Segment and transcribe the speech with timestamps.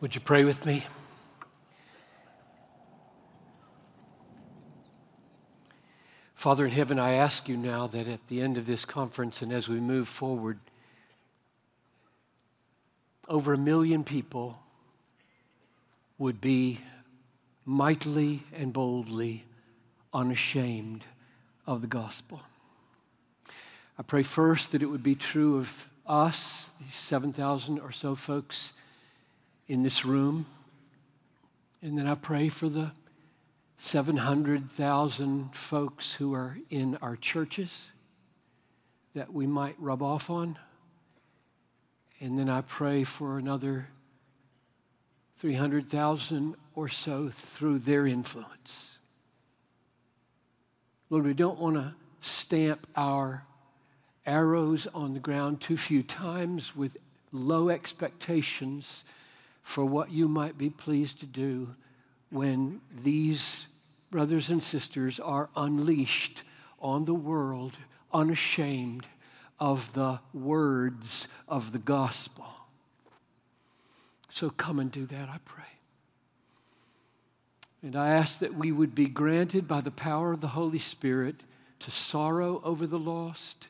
[0.00, 0.86] Would you pray with me?
[6.34, 9.52] Father in heaven, I ask you now that at the end of this conference and
[9.52, 10.58] as we move forward,
[13.28, 14.62] over a million people
[16.16, 16.80] would be
[17.66, 19.44] mightily and boldly
[20.14, 21.04] unashamed
[21.66, 22.40] of the gospel.
[23.98, 28.72] I pray first that it would be true of us, these 7,000 or so folks
[29.70, 30.46] in this room.
[31.80, 32.90] And then I pray for the
[33.78, 37.92] 700,000 folks who are in our churches
[39.14, 40.58] that we might rub off on.
[42.18, 43.86] And then I pray for another
[45.38, 48.98] 300,000 or so through their influence.
[51.10, 53.44] Lord, we don't want to stamp our
[54.26, 56.96] arrows on the ground too few times with
[57.30, 59.04] low expectations
[59.62, 61.74] for what you might be pleased to do
[62.30, 63.66] when these
[64.10, 66.42] brothers and sisters are unleashed
[66.80, 67.76] on the world,
[68.12, 69.06] unashamed
[69.58, 72.46] of the words of the gospel.
[74.28, 75.64] So come and do that, I pray.
[77.82, 81.36] And I ask that we would be granted by the power of the Holy Spirit
[81.80, 83.68] to sorrow over the lost,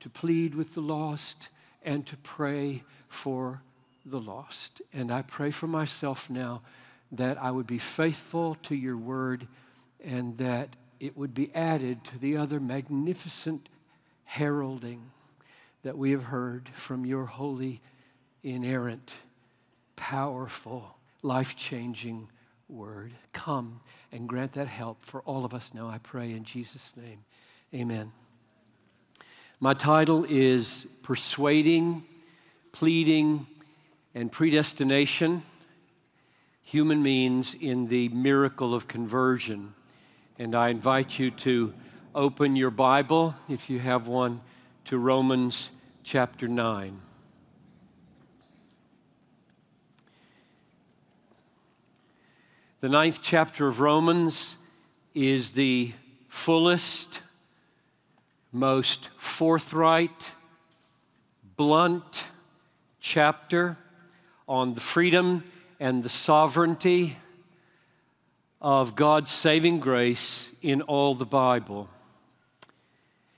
[0.00, 1.48] to plead with the lost,
[1.82, 3.62] and to pray for
[4.04, 4.82] the lost.
[4.92, 6.62] And I pray for myself now
[7.12, 9.46] that I would be faithful to your word
[10.02, 13.68] and that it would be added to the other magnificent
[14.24, 15.10] heralding
[15.82, 17.80] that we have heard from your holy,
[18.42, 19.12] inerrant,
[19.96, 22.28] powerful, life changing
[22.68, 23.12] word.
[23.32, 23.80] Come
[24.12, 27.24] and grant that help for all of us now, I pray in Jesus' name.
[27.74, 28.12] Amen.
[29.58, 32.04] My title is Persuading,
[32.72, 33.46] Pleading,
[34.14, 35.42] and predestination,
[36.62, 39.74] human means in the miracle of conversion.
[40.38, 41.72] And I invite you to
[42.14, 44.40] open your Bible, if you have one,
[44.86, 45.70] to Romans
[46.02, 47.00] chapter 9.
[52.80, 54.56] The ninth chapter of Romans
[55.14, 55.92] is the
[56.28, 57.20] fullest,
[58.52, 60.32] most forthright,
[61.56, 62.24] blunt
[63.00, 63.76] chapter
[64.50, 65.44] on the freedom
[65.78, 67.16] and the sovereignty
[68.60, 71.88] of God's saving grace in all the Bible.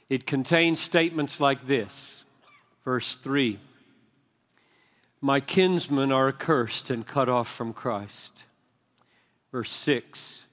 [0.09, 2.25] It contains statements like this
[2.83, 3.59] verse 3
[5.21, 8.45] My kinsmen are accursed and cut off from Christ.
[9.53, 10.47] Verse 6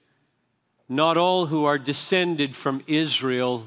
[0.90, 3.66] Not all who are descended from Israel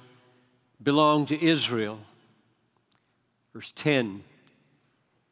[0.82, 2.02] belong to Israel.
[3.52, 4.24] Verse 10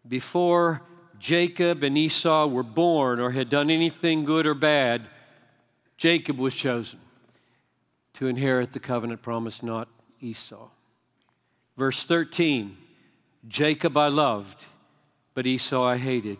[0.07, 0.81] Before
[1.21, 5.07] Jacob and Esau were born or had done anything good or bad,
[5.95, 6.99] Jacob was chosen
[8.15, 9.87] to inherit the covenant promise, not
[10.19, 10.69] Esau.
[11.77, 12.75] Verse 13
[13.47, 14.65] Jacob I loved,
[15.35, 16.39] but Esau I hated.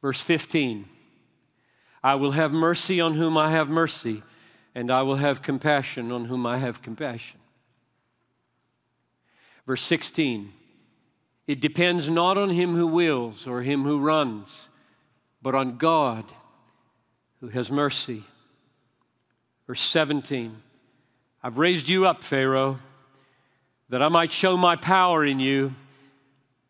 [0.00, 0.88] Verse 15
[2.04, 4.22] I will have mercy on whom I have mercy,
[4.76, 7.40] and I will have compassion on whom I have compassion.
[9.66, 10.52] Verse 16
[11.46, 14.68] it depends not on him who wills or him who runs,
[15.40, 16.24] but on God
[17.40, 18.24] who has mercy.
[19.66, 20.62] Verse 17
[21.42, 22.80] I've raised you up, Pharaoh,
[23.88, 25.74] that I might show my power in you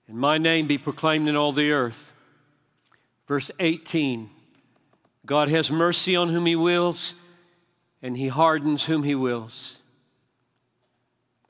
[0.08, 2.12] and my name be proclaimed in all the earth.
[3.26, 4.30] Verse 18
[5.24, 7.14] God has mercy on whom he wills,
[8.00, 9.78] and he hardens whom he wills.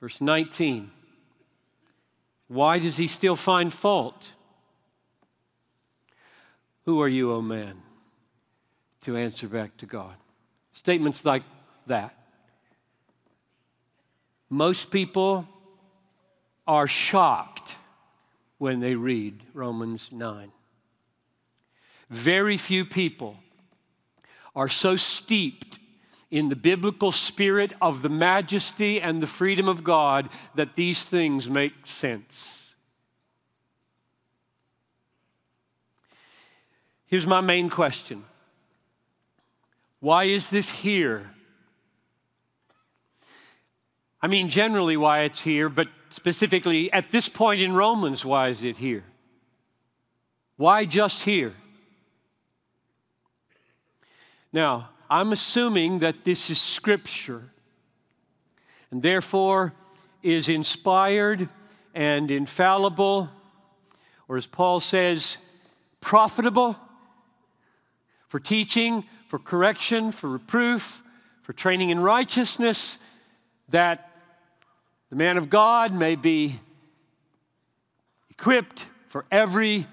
[0.00, 0.90] Verse 19
[2.48, 4.32] why does he still find fault?
[6.84, 7.82] Who are you, O oh man,
[9.02, 10.14] to answer back to God?
[10.72, 11.42] Statements like
[11.86, 12.14] that.
[14.48, 15.48] Most people
[16.66, 17.76] are shocked
[18.58, 20.52] when they read Romans 9.
[22.08, 23.38] Very few people
[24.54, 25.78] are so steeped
[26.30, 31.48] in the biblical spirit of the majesty and the freedom of God that these things
[31.48, 32.74] make sense.
[37.06, 38.24] Here's my main question
[40.00, 41.30] Why is this here?
[44.20, 48.64] I mean, generally, why it's here, but specifically at this point in Romans, why is
[48.64, 49.04] it here?
[50.56, 51.54] Why just here?
[54.52, 57.50] Now, I'm assuming that this is scripture.
[58.90, 59.74] And therefore
[60.22, 61.48] is inspired
[61.94, 63.30] and infallible,
[64.28, 65.38] or as Paul says,
[66.00, 66.76] profitable
[68.28, 71.02] for teaching, for correction, for reproof,
[71.42, 72.98] for training in righteousness,
[73.68, 74.10] that
[75.10, 76.60] the man of God may be
[78.30, 79.86] equipped for every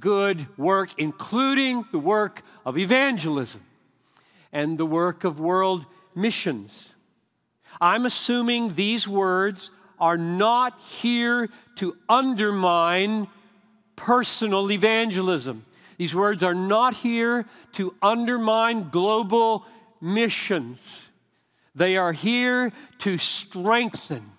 [0.00, 3.62] good work, including the work of evangelism
[4.56, 6.94] and the work of world missions.
[7.78, 9.70] I'm assuming these words
[10.00, 13.28] are not here to undermine
[13.96, 15.66] personal evangelism.
[15.98, 19.66] These words are not here to undermine global
[20.00, 21.10] missions.
[21.74, 24.32] They are here to strengthen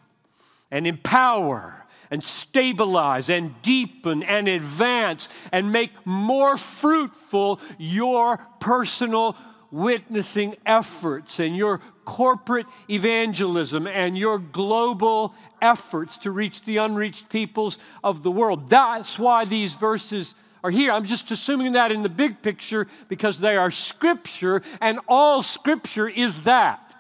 [0.72, 9.38] and empower and stabilize and deepen and advance and make more fruitful your personal
[9.72, 17.78] witnessing efforts and your corporate evangelism and your global efforts to reach the unreached peoples
[18.04, 18.70] of the world.
[18.70, 20.92] That's why these verses are here.
[20.92, 26.08] I'm just assuming that in the big picture because they are scripture, and all scripture
[26.08, 26.96] is that.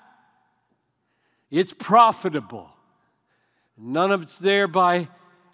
[1.49, 2.69] It's profitable.
[3.77, 5.07] None of it's there by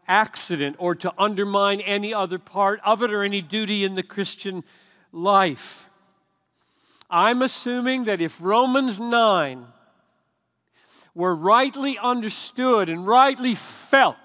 [0.07, 4.63] accident or to undermine any other part of it or any duty in the Christian
[5.11, 5.89] life.
[7.13, 9.67] I'm assuming that if Romans 9
[11.13, 14.15] were rightly understood and rightly felt,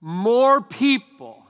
[0.00, 1.42] more people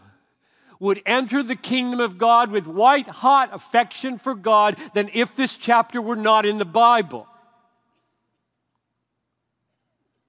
[0.81, 5.59] would enter the kingdom of God with white hot affection for God than if this
[5.59, 7.29] chapter were not in the Bible.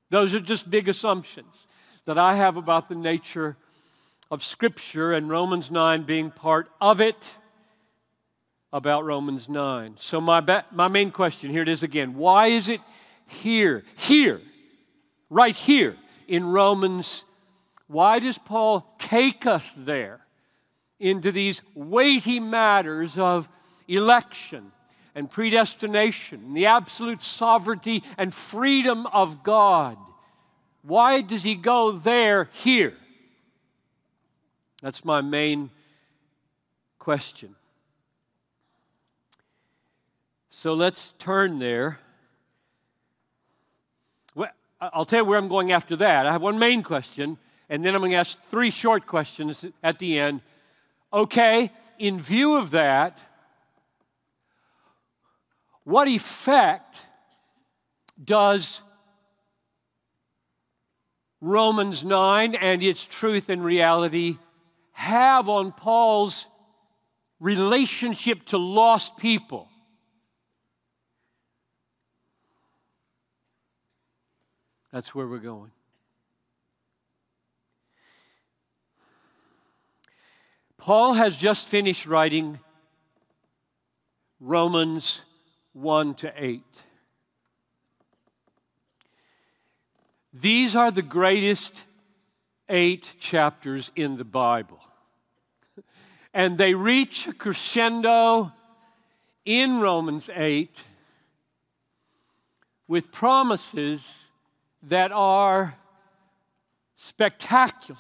[0.10, 1.70] Those are just big assumptions
[2.04, 3.56] that I have about the nature
[4.30, 7.16] of Scripture and Romans 9 being part of it
[8.72, 9.96] about Romans 9.
[9.98, 12.82] So, my, ba- my main question here it is again why is it
[13.26, 14.42] here, here,
[15.30, 15.96] right here
[16.28, 17.26] in Romans?
[17.88, 20.22] Why does Paul take us there
[21.00, 23.50] into these weighty matters of
[23.88, 24.72] election
[25.16, 29.98] and predestination, the absolute sovereignty and freedom of God.
[30.82, 32.94] Why does he go there here?
[34.82, 35.72] That's my main
[37.00, 37.56] question.
[40.60, 42.00] So let's turn there.
[44.82, 46.26] I'll tell you where I'm going after that.
[46.26, 47.38] I have one main question,
[47.70, 50.42] and then I'm going to ask three short questions at the end.
[51.14, 53.18] Okay, in view of that,
[55.86, 57.04] what effect
[58.22, 58.82] does
[61.40, 64.38] Romans 9 and its truth and reality
[64.92, 66.48] have on Paul's
[67.40, 69.69] relationship to lost people?
[74.92, 75.72] That's where we're going.
[80.78, 82.60] Paul has just finished writing
[84.40, 85.22] Romans
[85.74, 86.64] 1 to 8.
[90.34, 91.86] These are the greatest
[92.70, 94.80] eight chapters in the Bible.
[96.34, 98.54] And they reach a crescendo
[99.44, 100.84] in Romans 8
[102.88, 104.26] with promises
[104.84, 105.76] that are
[106.96, 108.00] spectacular,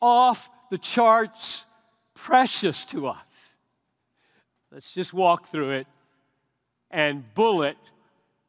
[0.00, 1.66] off the charts,
[2.14, 3.56] precious to us.
[4.70, 5.86] Let's just walk through it
[6.90, 7.76] and bullet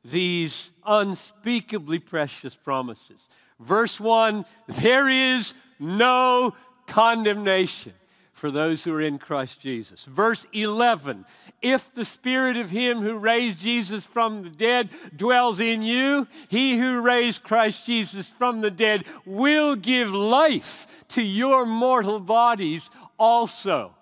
[0.05, 3.29] these unspeakably precious promises.
[3.59, 6.53] Verse 1 there is no
[6.87, 7.93] condemnation
[8.33, 10.03] for those who are in Christ Jesus.
[10.03, 11.25] Verse 11
[11.61, 16.77] If the spirit of him who raised Jesus from the dead dwells in you, he
[16.77, 23.95] who raised Christ Jesus from the dead will give life to your mortal bodies also.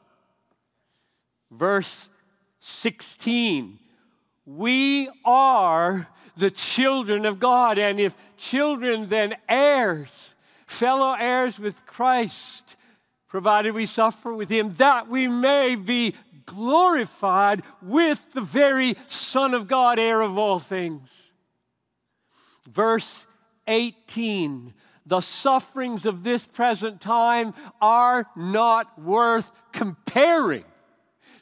[1.51, 2.09] Verse
[2.59, 3.77] 16
[4.45, 7.77] we are the children of God.
[7.77, 10.35] And if children, then heirs,
[10.65, 12.77] fellow heirs with Christ,
[13.31, 16.13] provided we suffer with him, that we may be
[16.45, 21.31] glorified with the very Son of God, heir of all things.
[22.69, 23.25] Verse
[23.67, 24.73] 18
[25.05, 30.65] The sufferings of this present time are not worth comparing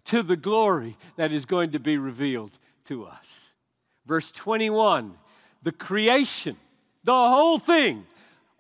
[0.05, 3.49] to the glory that is going to be revealed to us.
[4.05, 5.15] Verse 21
[5.63, 6.55] the creation,
[7.03, 8.05] the whole thing,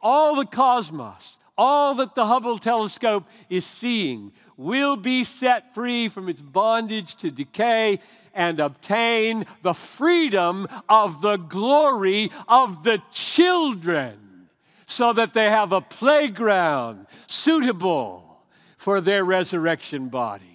[0.01, 6.29] all the cosmos, all that the Hubble telescope is seeing will be set free from
[6.29, 7.99] its bondage to decay
[8.33, 14.47] and obtain the freedom of the glory of the children
[14.85, 18.41] so that they have a playground suitable
[18.77, 20.45] for their resurrection bodies.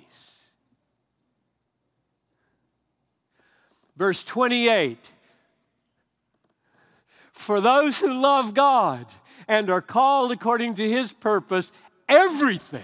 [3.95, 4.97] Verse 28
[7.31, 9.05] For those who love God
[9.49, 11.73] and are called according to his purpose,
[12.09, 12.83] everything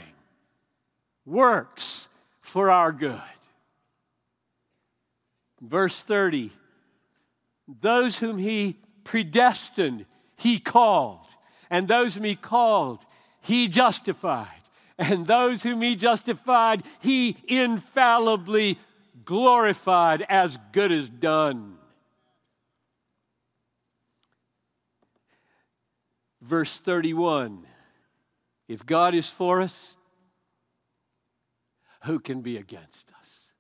[1.25, 2.09] works
[2.41, 3.21] for our good.
[5.61, 6.53] Verse 30
[7.81, 11.27] Those whom he predestined, he called.
[11.69, 13.05] And those whom he called,
[13.41, 14.49] he justified.
[14.99, 18.79] And those whom he justified, he infallibly
[19.25, 21.77] glorified as good as done.
[26.41, 27.67] Verse 31
[28.69, 29.97] If God is for us,
[32.05, 33.53] who can be against us?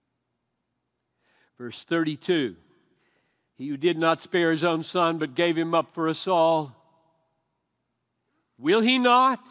[1.59, 2.57] Verse 32
[3.57, 6.75] He who did not spare his own son, but gave him up for us all,
[8.59, 9.47] will he not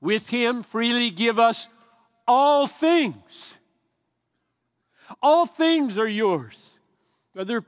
[0.00, 1.68] with him freely give us
[2.26, 3.56] all things?
[5.22, 6.78] All things are yours.
[7.32, 7.64] Whether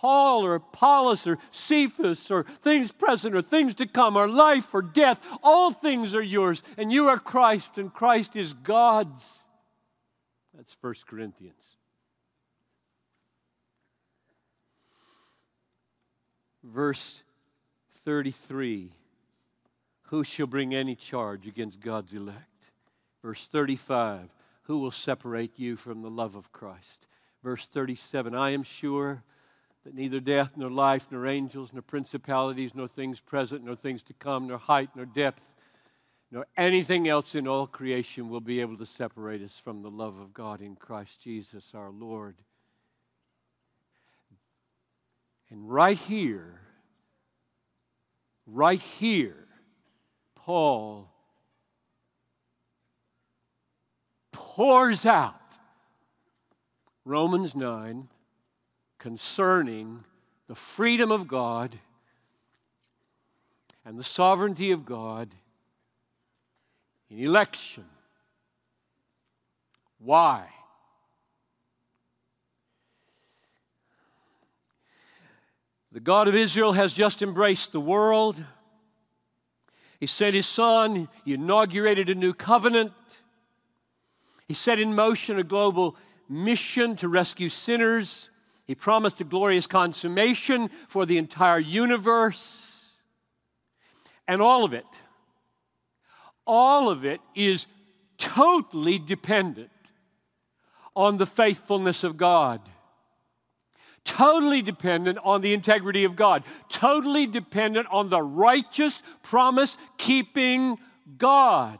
[0.00, 4.80] Paul or Apollos or Cephas or things present or things to come or life or
[4.80, 6.62] death, all things are yours.
[6.76, 9.40] And you are Christ, and Christ is God's.
[10.54, 11.62] That's 1 Corinthians.
[16.62, 17.22] Verse
[18.04, 18.92] 33
[20.02, 22.44] Who shall bring any charge against God's elect?
[23.20, 24.30] Verse 35
[24.68, 27.08] who will separate you from the love of Christ?
[27.42, 29.24] Verse 37 I am sure
[29.84, 34.12] that neither death, nor life, nor angels, nor principalities, nor things present, nor things to
[34.12, 35.54] come, nor height, nor depth,
[36.30, 40.18] nor anything else in all creation will be able to separate us from the love
[40.18, 42.36] of God in Christ Jesus our Lord.
[45.50, 46.60] And right here,
[48.46, 49.46] right here,
[50.34, 51.10] Paul
[54.32, 55.40] pours out
[57.04, 58.08] Romans 9
[58.98, 60.04] concerning
[60.48, 61.78] the freedom of God
[63.84, 65.28] and the sovereignty of God
[67.10, 67.84] in election.
[69.98, 70.48] Why?
[75.90, 78.44] The God of Israel has just embraced the world.
[79.98, 82.92] He sent his son, he inaugurated a new covenant.
[84.46, 85.96] He set in motion a global
[86.28, 88.30] mission to rescue sinners.
[88.68, 92.92] He promised a glorious consummation for the entire universe.
[94.28, 94.84] And all of it,
[96.46, 97.66] all of it is
[98.18, 99.70] totally dependent
[100.94, 102.60] on the faithfulness of God.
[104.04, 106.44] Totally dependent on the integrity of God.
[106.68, 110.78] Totally dependent on the righteous, promise keeping
[111.16, 111.78] God.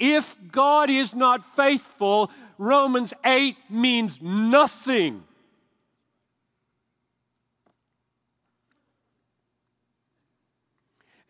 [0.00, 5.22] If God is not faithful, Romans 8 means nothing.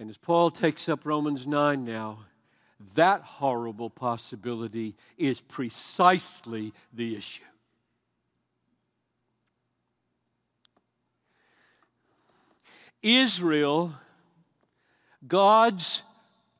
[0.00, 2.20] And as Paul takes up Romans 9 now,
[2.94, 7.42] that horrible possibility is precisely the issue.
[13.02, 13.94] Israel,
[15.26, 16.02] God's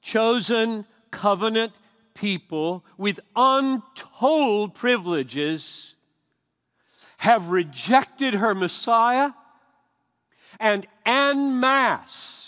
[0.00, 1.73] chosen covenant
[2.14, 5.95] people with untold privileges
[7.18, 9.33] have rejected her Messiah
[10.59, 12.47] and en masse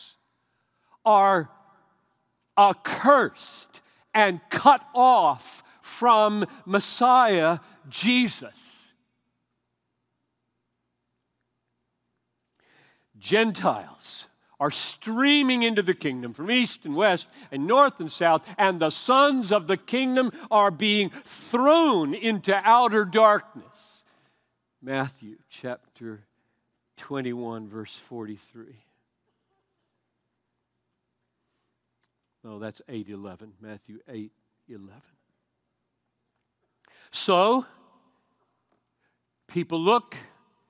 [1.05, 1.51] are
[2.59, 3.81] accursed
[4.15, 8.93] and cut off from Messiah Jesus.
[13.19, 14.29] Gentiles
[14.59, 18.91] are streaming into the kingdom from east and west and north and south, and the
[18.91, 24.05] sons of the kingdom are being thrown into outer darkness.
[24.83, 26.25] Matthew chapter
[26.97, 28.90] 21, verse 43.
[32.43, 33.53] No, that's 8 11.
[33.61, 34.33] Matthew 8
[34.69, 34.93] 11.
[37.11, 37.67] So,
[39.49, 40.17] people look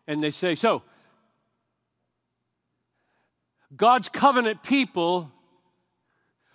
[0.07, 0.83] and they say, So,
[3.77, 5.31] God's covenant people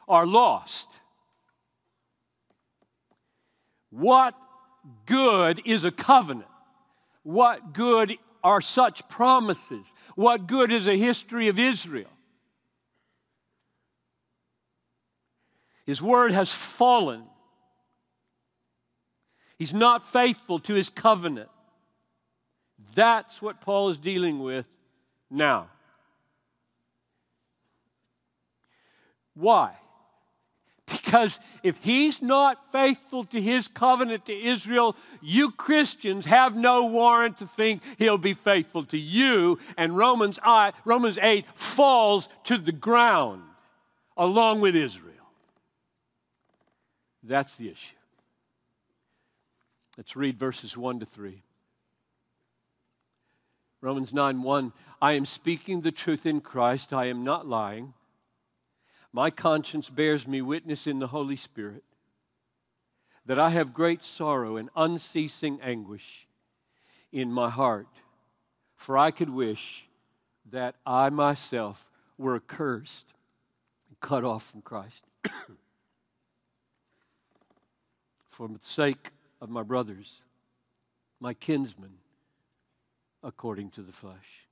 [0.08, 1.00] are lost.
[3.90, 4.36] What
[5.06, 6.50] good is a covenant?
[7.24, 9.94] What good are such promises?
[10.16, 12.10] What good is a history of Israel?
[15.86, 17.24] His word has fallen.
[19.58, 21.50] He's not faithful to his covenant.
[22.94, 24.68] That's what Paul is dealing with
[25.30, 25.68] now.
[29.34, 29.76] Why?
[30.86, 37.38] Because if he's not faithful to his covenant to Israel, you Christians have no warrant
[37.40, 39.60] to think he'll be faithful to you.
[39.78, 43.42] And Romans, I, Romans 8 falls to the ground
[44.16, 45.15] along with Israel.
[47.28, 47.96] That's the issue.
[49.98, 51.42] Let's read verses 1 to 3.
[53.82, 57.94] Romans 9 1 I am speaking the truth in Christ, I am not lying.
[59.12, 61.84] My conscience bears me witness in the Holy Spirit
[63.26, 66.28] that I have great sorrow and unceasing anguish
[67.12, 67.88] in my heart,
[68.76, 69.88] for I could wish
[70.52, 73.14] that I myself were accursed
[73.88, 75.06] and cut off from Christ.
[78.36, 80.22] for the sake of my brothers,
[81.22, 81.94] my kinsmen,
[83.24, 84.50] according to the flesh.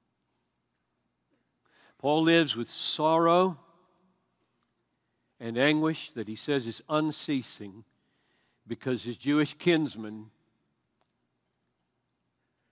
[1.97, 3.57] Paul lives with sorrow
[5.37, 7.83] and anguish that he says is unceasing
[8.65, 10.27] because his Jewish kinsmen,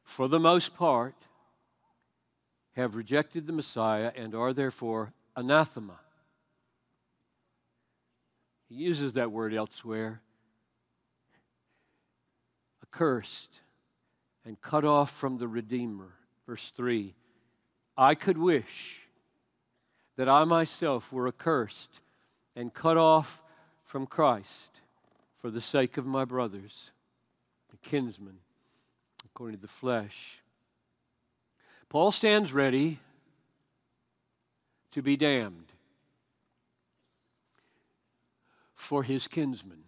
[0.05, 1.15] for the most part,
[2.77, 5.99] have rejected the Messiah and are therefore anathema.
[8.69, 10.21] He uses that word elsewhere
[12.91, 13.61] accursed
[14.45, 16.13] and cut off from the Redeemer.
[16.45, 17.13] Verse 3
[17.97, 19.07] I could wish
[20.15, 21.99] that I myself were accursed
[22.55, 23.43] and cut off
[23.83, 24.81] from Christ
[25.35, 26.91] for the sake of my brothers,
[27.69, 28.37] the kinsmen,
[29.25, 30.39] according to the flesh.
[31.89, 32.99] Paul stands ready
[34.91, 35.71] to be damned
[38.75, 39.83] for his kinsmen.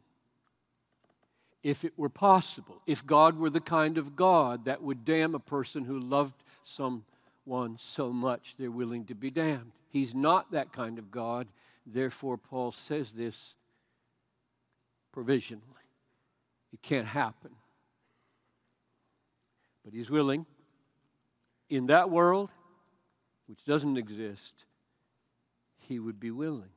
[1.63, 5.39] If it were possible, if God were the kind of God that would damn a
[5.39, 9.71] person who loved someone so much they're willing to be damned.
[9.89, 11.47] He's not that kind of God.
[11.85, 13.55] Therefore, Paul says this
[15.11, 15.63] provisionally.
[16.73, 17.51] It can't happen.
[19.85, 20.45] But he's willing,
[21.69, 22.49] in that world,
[23.47, 24.65] which doesn't exist,
[25.79, 26.72] he would be willing.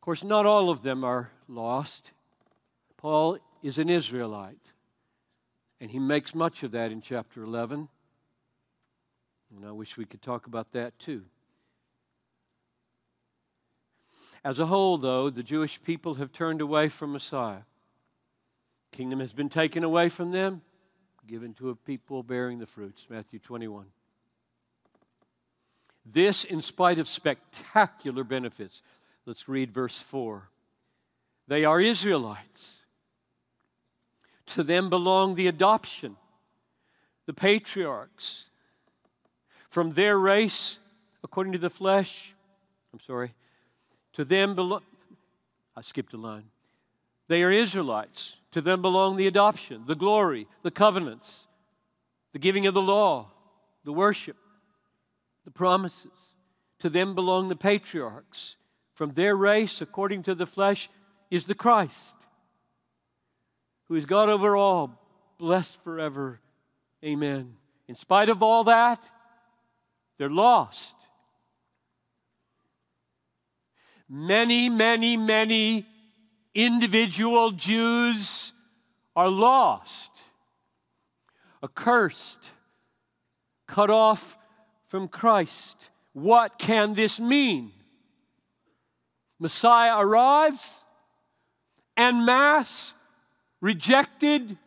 [0.00, 2.12] Of course, not all of them are lost.
[2.96, 4.72] Paul is an Israelite,
[5.78, 7.86] and he makes much of that in chapter 11.
[9.54, 11.24] And I wish we could talk about that too.
[14.42, 17.64] As a whole, though, the Jewish people have turned away from Messiah.
[18.92, 20.62] Kingdom has been taken away from them,
[21.26, 23.06] given to a people bearing the fruits.
[23.10, 23.84] Matthew 21.
[26.06, 28.80] This, in spite of spectacular benefits.
[29.26, 30.48] Let's read verse 4.
[31.46, 32.78] They are Israelites.
[34.46, 36.16] To them belong the adoption,
[37.26, 38.46] the patriarchs.
[39.68, 40.80] From their race,
[41.22, 42.34] according to the flesh,
[42.92, 43.34] I'm sorry,
[44.14, 44.82] to them belong,
[45.76, 46.50] I skipped a line.
[47.28, 48.36] They are Israelites.
[48.50, 51.46] To them belong the adoption, the glory, the covenants,
[52.32, 53.28] the giving of the law,
[53.84, 54.36] the worship,
[55.44, 56.34] the promises.
[56.80, 58.56] To them belong the patriarchs.
[59.00, 60.90] From their race, according to the flesh,
[61.30, 62.14] is the Christ,
[63.88, 65.00] who is God over all,
[65.38, 66.38] blessed forever.
[67.02, 67.54] Amen.
[67.88, 69.02] In spite of all that,
[70.18, 70.94] they're lost.
[74.06, 75.86] many, many, many
[76.54, 78.52] individual Jews
[79.16, 80.10] are lost,
[81.64, 82.50] accursed,
[83.66, 84.36] cut off
[84.88, 85.88] from Christ.
[86.12, 87.72] What can this mean?
[89.40, 90.84] Messiah arrives,
[91.96, 92.94] and mass
[93.62, 94.58] rejected,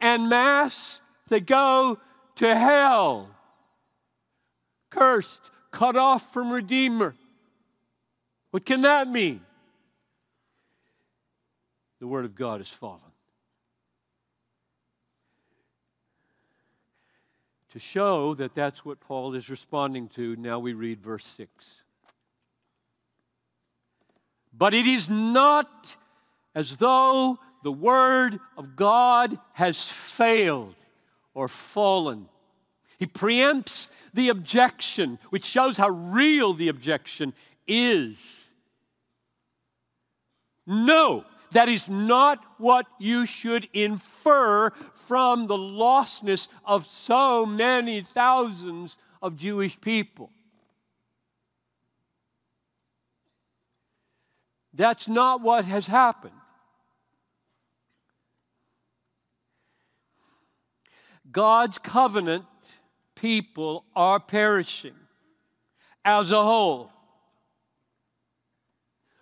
[0.00, 1.98] and mass they go
[2.34, 3.30] to hell.
[4.90, 7.14] Cursed, cut off from Redeemer.
[8.50, 9.42] What can that mean?
[12.00, 13.00] The Word of God has fallen.
[17.72, 21.82] To show that that's what Paul is responding to, now we read verse 6.
[24.56, 25.96] But it is not
[26.54, 30.74] as though the Word of God has failed
[31.34, 32.28] or fallen.
[32.98, 37.34] He preempts the objection, which shows how real the objection
[37.66, 38.48] is.
[40.66, 48.96] No, that is not what you should infer from the lostness of so many thousands
[49.20, 50.30] of Jewish people.
[54.76, 56.34] That's not what has happened.
[61.32, 62.44] God's covenant
[63.14, 64.94] people are perishing
[66.04, 66.92] as a whole.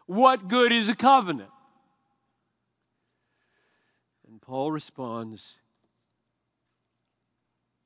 [0.06, 1.50] What good is a covenant?
[4.28, 5.54] And Paul responds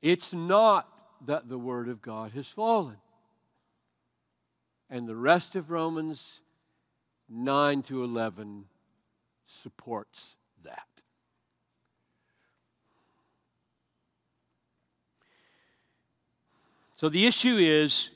[0.01, 0.87] It's not
[1.25, 2.97] that the word of God has fallen.
[4.89, 6.41] And the rest of Romans
[7.29, 8.65] 9 to 11
[9.45, 10.87] supports that.
[16.95, 18.09] So the issue is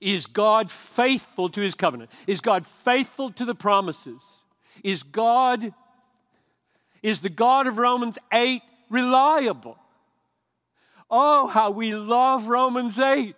[0.00, 2.10] is God faithful to his covenant?
[2.26, 4.20] Is God faithful to the promises?
[4.82, 5.72] Is God
[7.02, 9.78] is the God of Romans 8 reliable?
[11.10, 13.34] Oh, how we love Romans 8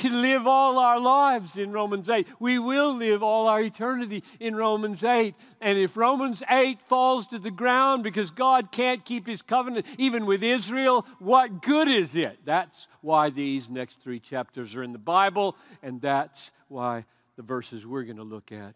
[0.00, 2.26] can live all our lives in Romans 8.
[2.40, 5.34] We will live all our eternity in Romans 8.
[5.60, 10.26] And if Romans 8 falls to the ground because God can't keep his covenant even
[10.26, 12.38] with Israel, what good is it?
[12.44, 17.04] That's why these next three chapters are in the Bible, and that's why
[17.36, 18.74] the verses we're going to look at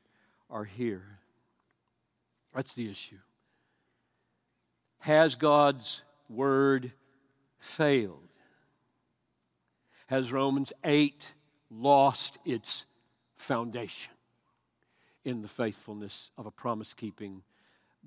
[0.50, 1.18] are here.
[2.54, 3.18] That's the issue.
[4.98, 6.92] Has God's word
[7.58, 8.33] failed?
[10.06, 11.34] Has Romans 8
[11.70, 12.86] lost its
[13.36, 14.12] foundation
[15.24, 17.42] in the faithfulness of a promise keeping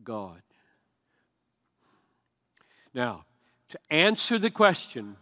[0.04, 0.42] God?
[2.94, 3.26] Now,
[3.70, 5.18] to answer the question,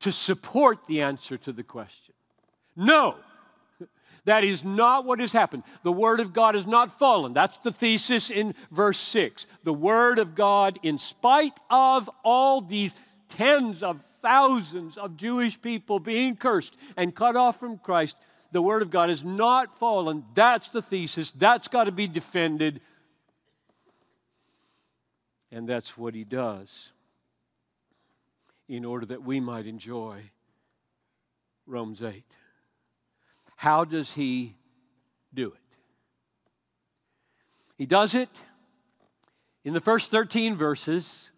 [0.00, 2.14] to support the answer to the question,
[2.76, 3.16] no.
[4.26, 5.64] That is not what has happened.
[5.82, 7.34] The Word of God has not fallen.
[7.34, 9.46] That's the thesis in verse 6.
[9.64, 12.94] The Word of God, in spite of all these
[13.36, 18.16] tens of thousands of Jewish people being cursed and cut off from Christ,
[18.52, 20.24] the Word of God has not fallen.
[20.34, 21.30] That's the thesis.
[21.30, 22.80] That's got to be defended.
[25.50, 26.92] And that's what he does
[28.68, 30.22] in order that we might enjoy
[31.66, 32.24] Romans 8.
[33.56, 34.56] How does he
[35.32, 35.60] do it?
[37.76, 38.28] He does it
[39.64, 41.30] in the first 13 verses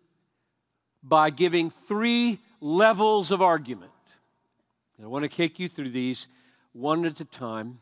[1.09, 3.93] by giving three levels of argument.
[5.03, 6.27] I want to take you through these
[6.73, 7.79] one at a time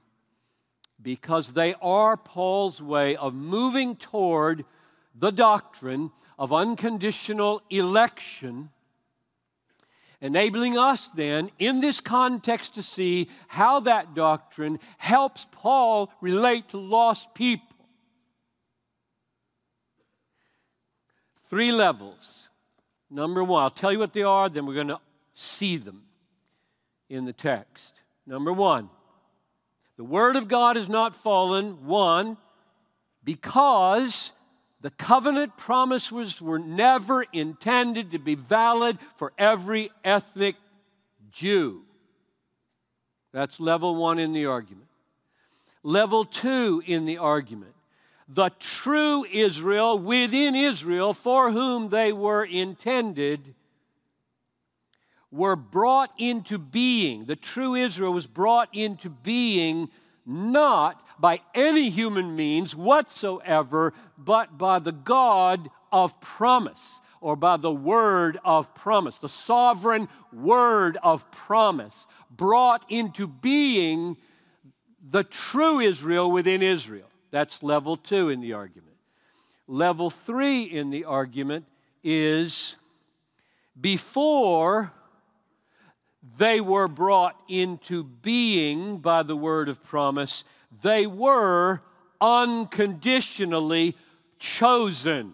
[1.00, 4.64] because they are Paul's way of moving toward
[5.14, 8.70] the doctrine of unconditional election,
[10.20, 16.78] enabling us then in this context to see how that doctrine helps Paul relate to
[16.78, 17.68] lost people.
[21.48, 22.48] Three levels
[23.14, 24.98] Number one, I'll tell you what they are, then we're going to
[25.34, 26.02] see them
[27.08, 28.00] in the text.
[28.26, 28.90] Number one,
[29.96, 32.38] the Word of God has not fallen, one,
[33.22, 34.32] because
[34.80, 40.56] the covenant promises were never intended to be valid for every ethnic
[41.30, 41.82] Jew.
[43.32, 44.88] That's level one in the argument.
[45.84, 47.73] Level two in the argument
[48.28, 53.54] the true Israel within Israel for whom they were intended
[55.30, 57.24] were brought into being.
[57.24, 59.90] The true Israel was brought into being
[60.24, 67.72] not by any human means whatsoever, but by the God of promise or by the
[67.72, 74.16] word of promise, the sovereign word of promise, brought into being
[75.02, 77.08] the true Israel within Israel.
[77.34, 78.94] That's level two in the argument.
[79.66, 81.66] Level three in the argument
[82.04, 82.76] is
[83.80, 84.92] before
[86.38, 90.44] they were brought into being by the word of promise,
[90.80, 91.80] they were
[92.20, 93.96] unconditionally
[94.38, 95.32] chosen.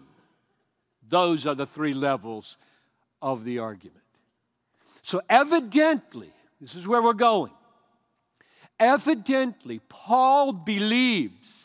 [1.07, 2.57] Those are the three levels
[3.21, 4.01] of the argument.
[5.03, 7.53] So, evidently, this is where we're going.
[8.79, 11.60] Evidently, Paul believes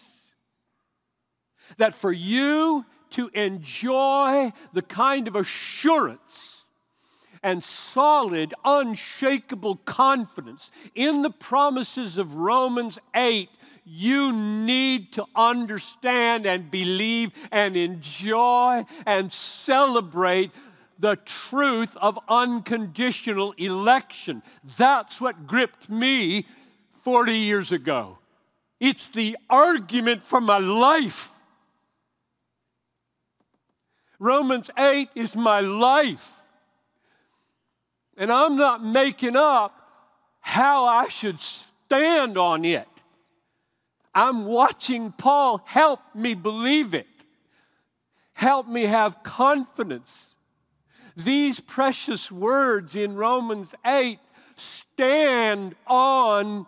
[1.79, 6.65] that for you to enjoy the kind of assurance
[7.43, 13.49] and solid, unshakable confidence in the promises of Romans 8,
[13.85, 20.51] you need to understand and believe and enjoy and celebrate
[20.99, 24.43] the truth of unconditional election.
[24.77, 26.47] That's what gripped me
[27.03, 28.19] 40 years ago.
[28.81, 31.36] It's the argument for my life.
[34.19, 36.49] Romans 8 is my life.
[38.17, 39.73] And I'm not making up
[40.41, 42.89] how I should stand on it.
[44.15, 47.07] I'm watching Paul help me believe it,
[48.33, 50.35] help me have confidence.
[51.17, 54.19] These precious words in Romans 8
[54.57, 56.67] stand on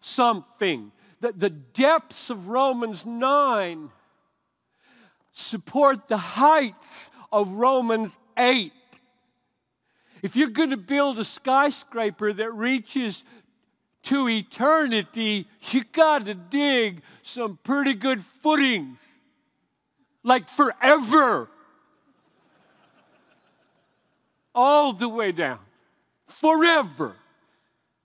[0.00, 0.92] something.
[1.20, 3.90] the, the depths of Romans 9
[5.34, 8.72] support the heights of Romans 8.
[10.22, 13.24] If you're going to build a skyscraper that reaches
[14.04, 19.20] to eternity, you got to dig some pretty good footings,
[20.22, 21.50] like forever,
[24.54, 25.58] all the way down,
[26.26, 27.16] forever,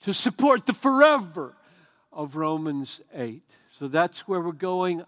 [0.01, 1.55] to support the forever
[2.11, 3.43] of Romans 8.
[3.77, 5.05] So that's where we're going.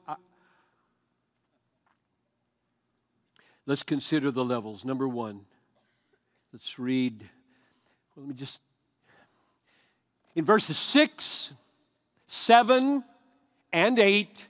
[3.71, 4.83] Let's consider the levels.
[4.83, 5.45] Number one,
[6.51, 7.23] let's read.
[8.17, 8.59] Let me just.
[10.35, 11.53] In verses 6,
[12.27, 13.01] 7,
[13.71, 14.47] and 8,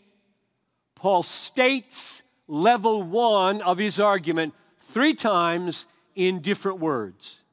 [0.96, 7.44] Paul states level one of his argument three times in different words.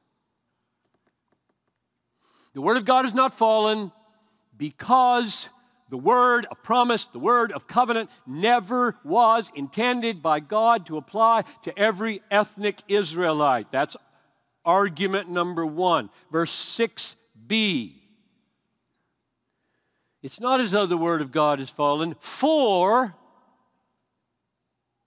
[2.53, 3.91] The Word of God has not fallen
[4.57, 5.49] because
[5.89, 11.43] the word of promise, the word of covenant, never was intended by God to apply
[11.63, 13.71] to every ethnic Israelite.
[13.71, 13.97] That's
[14.63, 16.09] argument number one.
[16.31, 17.93] Verse 6b.
[20.21, 23.15] It's not as though the word of God has fallen, for,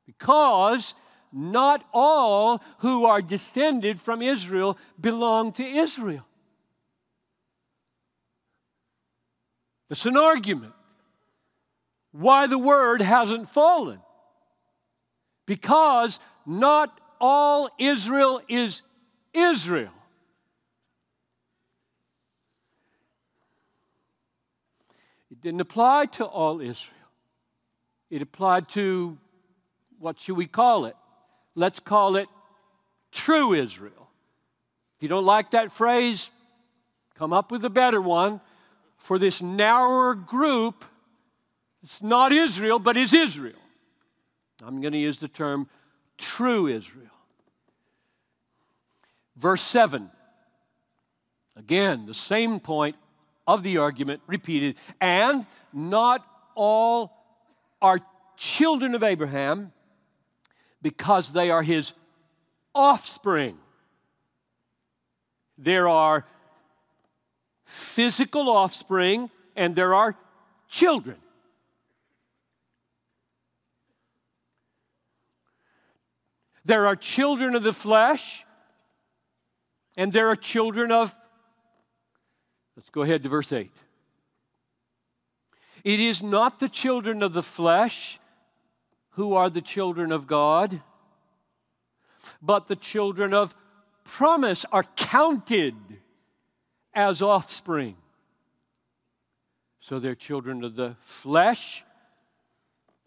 [0.07, 0.95] because
[1.33, 6.27] not all who are descended from Israel belong to Israel.
[9.93, 10.73] It's an argument
[12.13, 14.01] why the word hasn't fallen.
[15.45, 18.81] Because not all Israel is
[19.35, 19.93] Israel.
[25.31, 26.97] It didn't apply to all Israel.
[28.09, 29.19] It applied to,
[29.99, 30.97] what should we call it?
[31.55, 32.29] Let's call it
[33.11, 34.09] true Israel.
[34.97, 36.31] If you don't like that phrase,
[37.15, 38.41] come up with a better one
[39.03, 40.85] for this narrower group.
[41.83, 43.59] It's not Israel, but is Israel.
[44.65, 45.69] I'm going to use the term
[46.19, 47.11] true Israel.
[49.37, 50.09] Verse 7.
[51.57, 52.95] Again, the same point
[53.45, 54.77] of the argument repeated.
[55.01, 57.13] And not all
[57.83, 57.99] are
[58.37, 59.73] children of Abraham
[60.81, 61.93] because they are his
[62.73, 63.59] offspring.
[65.59, 66.25] There are
[67.73, 70.15] physical offspring and there are
[70.69, 71.17] children.
[76.67, 78.45] There are children of the flesh
[79.97, 81.17] and there are children of.
[82.77, 83.73] Let's go ahead to verse 8.
[85.83, 88.19] It is not the children of the flesh
[89.13, 90.83] who are the children of God,
[92.43, 93.55] but the children of
[94.05, 96.02] promise are counted
[96.95, 97.97] as offspring.
[99.81, 101.85] So they're children of the flesh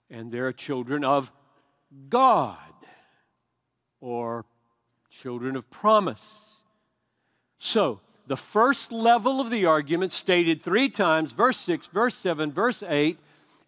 [0.09, 1.31] and they're children of
[2.09, 2.57] God
[3.99, 4.45] or
[5.09, 6.61] children of promise.
[7.59, 12.81] So, the first level of the argument, stated three times, verse 6, verse 7, verse
[12.81, 13.19] 8,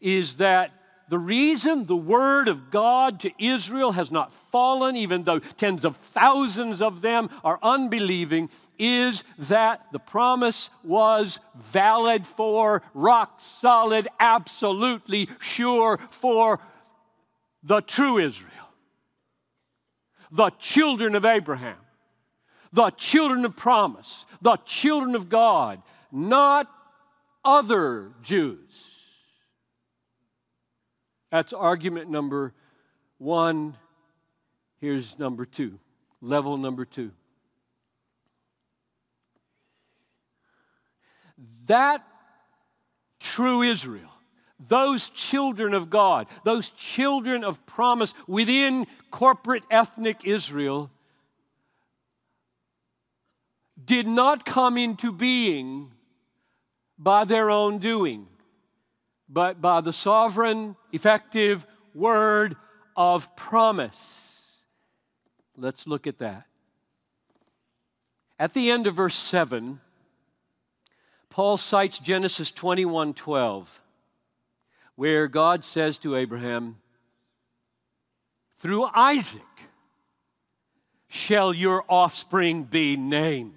[0.01, 0.71] is that
[1.09, 5.95] the reason the word of God to Israel has not fallen, even though tens of
[5.95, 15.29] thousands of them are unbelieving, is that the promise was valid for, rock solid, absolutely
[15.39, 16.59] sure for
[17.63, 18.51] the true Israel,
[20.31, 21.77] the children of Abraham,
[22.71, 26.71] the children of promise, the children of God, not
[27.43, 29.03] other Jews.
[31.31, 32.53] That's argument number
[33.17, 33.75] one.
[34.79, 35.79] Here's number two,
[36.21, 37.11] level number two.
[41.67, 42.05] That
[43.19, 44.11] true Israel,
[44.59, 50.89] those children of God, those children of promise within corporate ethnic Israel,
[53.83, 55.91] did not come into being
[56.97, 58.27] by their own doing
[59.29, 62.55] but by the sovereign, effective word
[62.95, 64.61] of promise.
[65.57, 66.45] Let's look at that.
[68.39, 69.81] At the end of verse 7,
[71.29, 73.81] Paul cites Genesis 21 12,
[74.95, 76.77] where God says to Abraham,
[78.57, 79.41] Through Isaac
[81.07, 83.53] shall your offspring be named.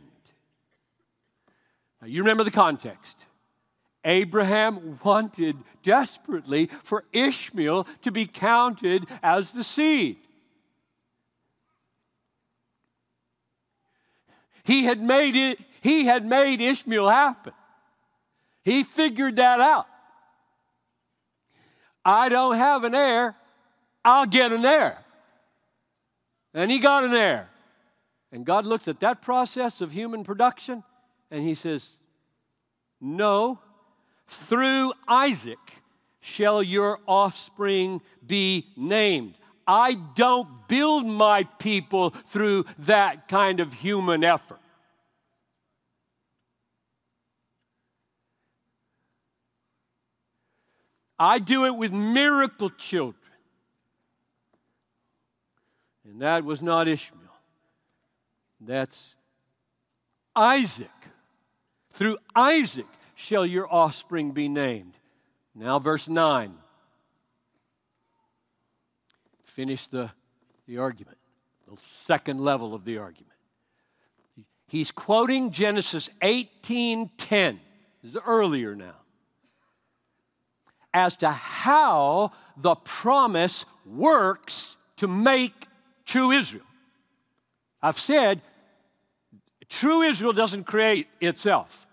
[2.00, 3.26] Now, you remember the context.
[4.04, 10.16] Abraham wanted desperately for Ishmael to be counted as the seed.
[14.64, 17.52] He had made it, he had made Ishmael happen.
[18.62, 19.86] He figured that out.
[22.04, 23.36] I don't have an heir,
[24.04, 24.98] I'll get an heir.
[26.54, 27.48] And he got an heir.
[28.32, 30.82] And God looks at that process of human production
[31.30, 31.96] and he says,
[33.00, 33.60] No,
[34.26, 35.58] through Isaac
[36.20, 39.34] shall your offspring be named.
[39.66, 44.59] I don't build my people through that kind of human effort.
[51.22, 53.20] I do it with miracle children.
[56.02, 57.20] And that was not Ishmael.
[58.58, 59.14] That's
[60.34, 60.88] Isaac.
[61.90, 64.94] Through Isaac shall your offspring be named.
[65.54, 66.54] Now, verse 9.
[69.44, 70.10] Finish the,
[70.66, 71.18] the argument,
[71.68, 73.26] the second level of the argument.
[74.66, 77.58] He's quoting Genesis 18:10.
[78.02, 78.99] This is earlier now.
[80.92, 85.66] As to how the promise works to make
[86.04, 86.64] true Israel.
[87.82, 88.42] I've said
[89.68, 91.86] true Israel doesn't create itself.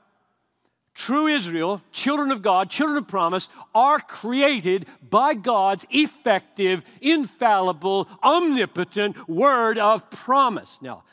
[0.94, 9.30] True Israel, children of God, children of promise, are created by God's effective, infallible, omnipotent
[9.30, 10.80] word of promise.
[10.82, 11.04] Now,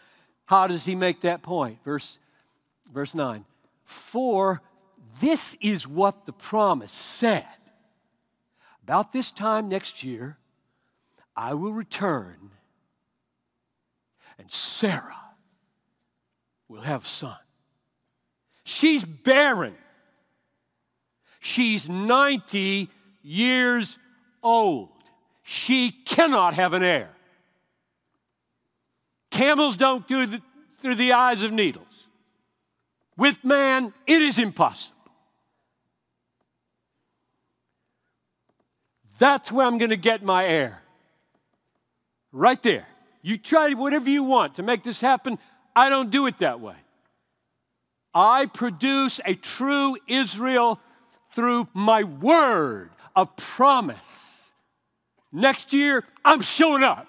[0.47, 1.85] how does he make that point?
[1.85, 2.18] Verse,
[2.94, 3.44] verse 9.
[3.85, 4.62] For
[5.20, 7.44] this is what the promise said.
[8.85, 10.37] About this time next year,
[11.35, 12.51] I will return,
[14.38, 15.31] and Sarah
[16.68, 17.38] will have a son.
[18.62, 19.75] She's barren.
[21.40, 22.90] She's 90
[23.23, 23.99] years
[24.42, 24.90] old.
[25.42, 27.09] She cannot have an heir.
[29.31, 30.27] Camels don't go
[30.77, 32.07] through the eyes of needles.
[33.16, 34.94] With man, it is impossible.
[39.18, 40.83] That's where I'm going to get my heir.
[42.33, 42.87] Right there.
[43.22, 45.38] You try whatever you want to make this happen.
[45.74, 46.77] I don't do it that way.
[48.14, 50.79] I produce a true Israel
[51.35, 54.53] through my word of promise.
[55.33, 57.09] Next year, I'm showing up.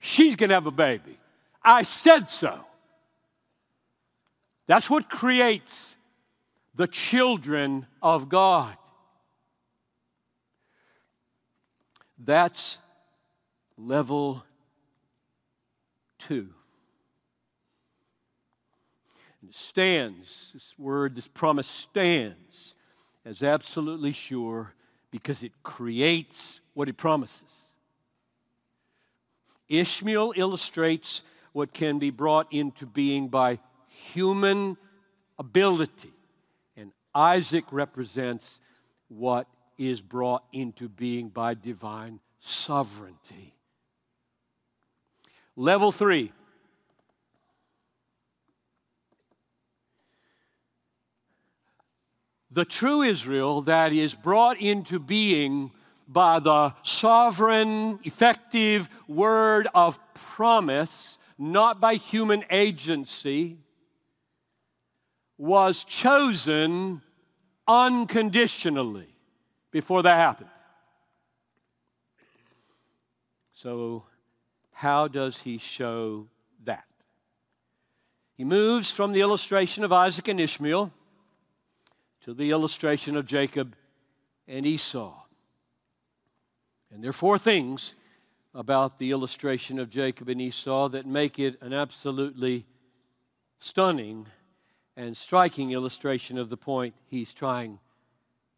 [0.00, 1.18] She's going to have a baby.
[1.62, 2.58] I said so.
[4.66, 5.96] That's what creates
[6.74, 8.76] the children of God.
[12.24, 12.78] That's
[13.76, 14.44] level
[16.18, 16.54] two
[19.44, 22.74] And it stands, this word, this promise stands
[23.26, 24.72] as absolutely sure
[25.10, 27.76] because it creates what it promises.
[29.68, 34.78] Ishmael illustrates what can be brought into being by human
[35.38, 36.14] ability,
[36.74, 38.60] and Isaac represents
[39.08, 39.46] what
[39.78, 43.54] is brought into being by divine sovereignty.
[45.56, 46.32] Level three
[52.50, 55.72] the true Israel that is brought into being
[56.06, 63.58] by the sovereign, effective word of promise, not by human agency,
[65.36, 67.02] was chosen
[67.66, 69.13] unconditionally
[69.74, 70.50] before that happened.
[73.50, 74.04] So,
[74.70, 76.28] how does he show
[76.62, 76.84] that?
[78.36, 80.92] He moves from the illustration of Isaac and Ishmael
[82.22, 83.74] to the illustration of Jacob
[84.46, 85.12] and Esau.
[86.92, 87.96] And there are four things
[88.54, 92.64] about the illustration of Jacob and Esau that make it an absolutely
[93.58, 94.28] stunning
[94.96, 97.80] and striking illustration of the point he's trying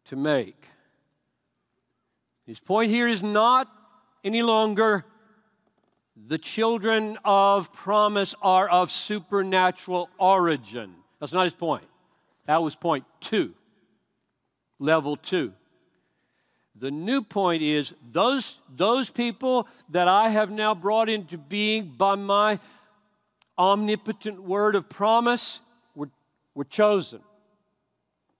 [0.05, 0.67] to make.
[2.47, 3.69] His point here is not
[4.23, 5.03] any longer
[6.15, 10.95] the children of promise are of supernatural origin.
[11.19, 11.83] That's not his point.
[12.45, 13.53] That was point two,
[14.79, 15.53] level two.
[16.79, 22.15] The new point is those, those people that I have now brought into being by
[22.15, 22.59] my
[23.57, 25.59] omnipotent word of promise
[25.95, 26.09] were,
[26.55, 27.19] were chosen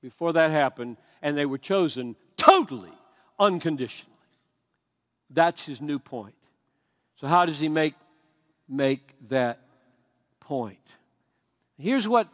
[0.01, 2.96] before that happened, and they were chosen totally
[3.39, 4.13] unconditionally.
[5.29, 6.35] That's his new point.
[7.15, 7.95] So, how does he make,
[8.69, 9.59] make that
[10.39, 10.79] point?
[11.77, 12.27] Here's what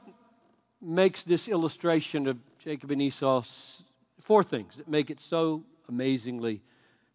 [0.82, 3.44] makes this illustration of Jacob and Esau
[4.20, 6.62] four things that make it so amazingly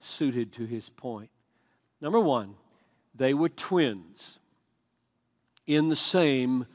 [0.01, 1.30] suited to his point.
[2.01, 2.55] Number one,
[3.14, 4.39] they were twins
[5.66, 6.66] in the same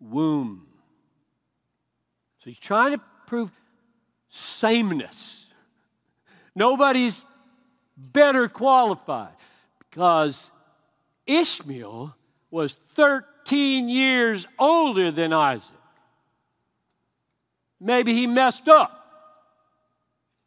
[0.00, 0.66] womb.
[2.38, 3.52] So he's trying to prove
[4.28, 5.41] sameness,
[6.54, 7.24] Nobody's
[7.96, 9.34] better qualified
[9.78, 10.50] because
[11.26, 12.14] Ishmael
[12.50, 15.76] was 13 years older than Isaac.
[17.80, 18.98] Maybe he messed up.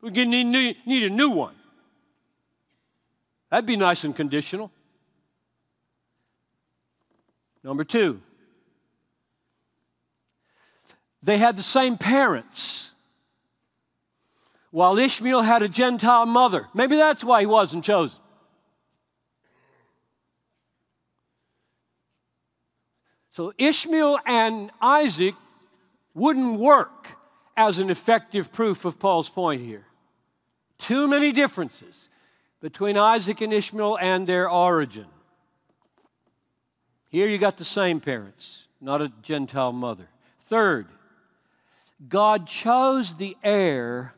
[0.01, 1.56] We need, need a new one.
[3.49, 4.72] That'd be nice and conditional.
[7.64, 8.22] Number two,
[11.24, 12.91] they had the same parents.
[14.76, 16.67] While Ishmael had a Gentile mother.
[16.73, 18.19] Maybe that's why he wasn't chosen.
[23.32, 25.36] So Ishmael and Isaac
[26.13, 27.17] wouldn't work
[27.55, 29.86] as an effective proof of Paul's point here.
[30.78, 32.09] Too many differences
[32.59, 35.05] between Isaac and Ishmael and their origin.
[37.07, 40.09] Here you got the same parents, not a Gentile mother.
[40.41, 40.88] Third,
[42.09, 44.14] God chose the heir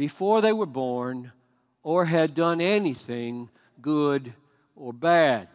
[0.00, 1.30] before they were born
[1.82, 3.50] or had done anything
[3.82, 4.32] good
[4.74, 5.46] or bad.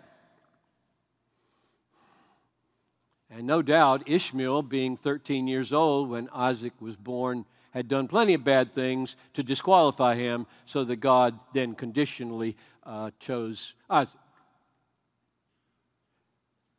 [3.27, 8.35] And no doubt, Ishmael, being 13 years old when Isaac was born, had done plenty
[8.35, 14.21] of bad things to disqualify him, so that God then conditionally uh, chose Isaac.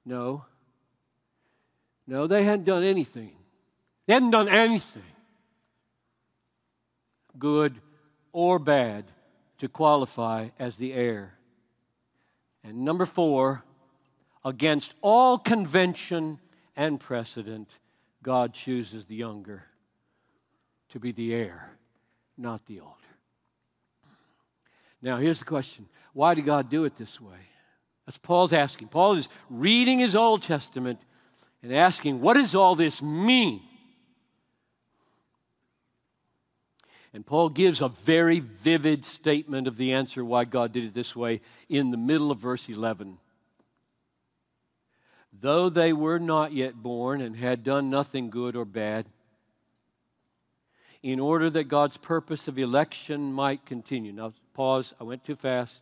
[0.05, 0.45] No.
[2.07, 3.35] No, they hadn't done anything.
[4.07, 5.03] They hadn't done anything,
[7.39, 7.81] good
[8.33, 9.05] or bad,
[9.59, 11.35] to qualify as the heir.
[12.63, 13.65] And number four,
[14.45, 16.39] against all convention
[16.77, 17.71] and precedent,
[18.23, 19.65] God chooses the younger
[20.91, 21.71] to be the heir,
[22.37, 22.93] not the older.
[25.01, 27.39] Now, here's the question why did God do it this way?
[28.07, 28.89] That's Paul's asking.
[28.89, 31.01] Paul is reading his Old Testament
[31.63, 33.63] and asking, what does all this mean?
[37.17, 41.17] And Paul gives a very vivid statement of the answer why God did it this
[41.17, 43.17] way in the middle of verse 11.
[45.33, 49.07] Though they were not yet born and had done nothing good or bad,
[51.03, 54.13] in order that God's purpose of election might continue.
[54.13, 55.81] Now, pause, I went too fast.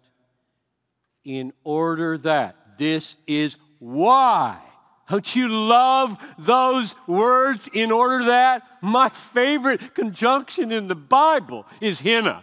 [1.25, 4.61] In order that, this is why.
[5.09, 7.69] Don't you love those words?
[7.73, 12.43] In order that, my favorite conjunction in the Bible is hina.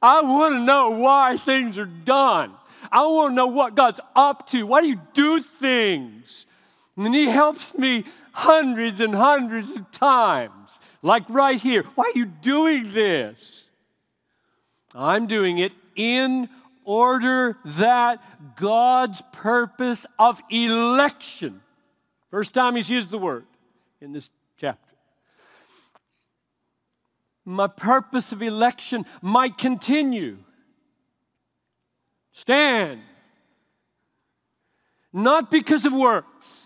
[0.00, 2.52] I want to know why things are done.
[2.92, 4.66] I want to know what God's up to.
[4.66, 6.46] Why do you do things?
[6.96, 11.82] And He helps me hundreds and hundreds of times, like right here.
[11.94, 13.68] Why are you doing this?
[14.94, 16.48] I'm doing it in
[16.84, 18.22] order that
[18.56, 21.60] God's purpose of election,
[22.30, 23.44] first time he's used the word
[24.00, 24.94] in this chapter,
[27.44, 30.38] my purpose of election might continue.
[32.32, 33.00] Stand.
[35.12, 36.64] Not because of works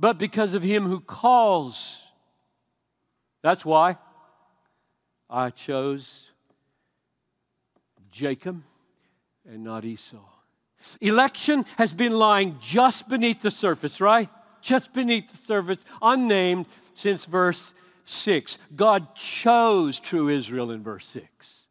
[0.00, 2.02] but because of him who calls.
[3.42, 3.98] That's why
[5.28, 6.29] I chose
[8.10, 8.62] Jacob
[9.48, 10.18] and not Esau.
[11.00, 14.28] Election has been lying just beneath the surface, right?
[14.60, 18.58] Just beneath the surface, unnamed since verse 6.
[18.74, 21.66] God chose true Israel in verse 6.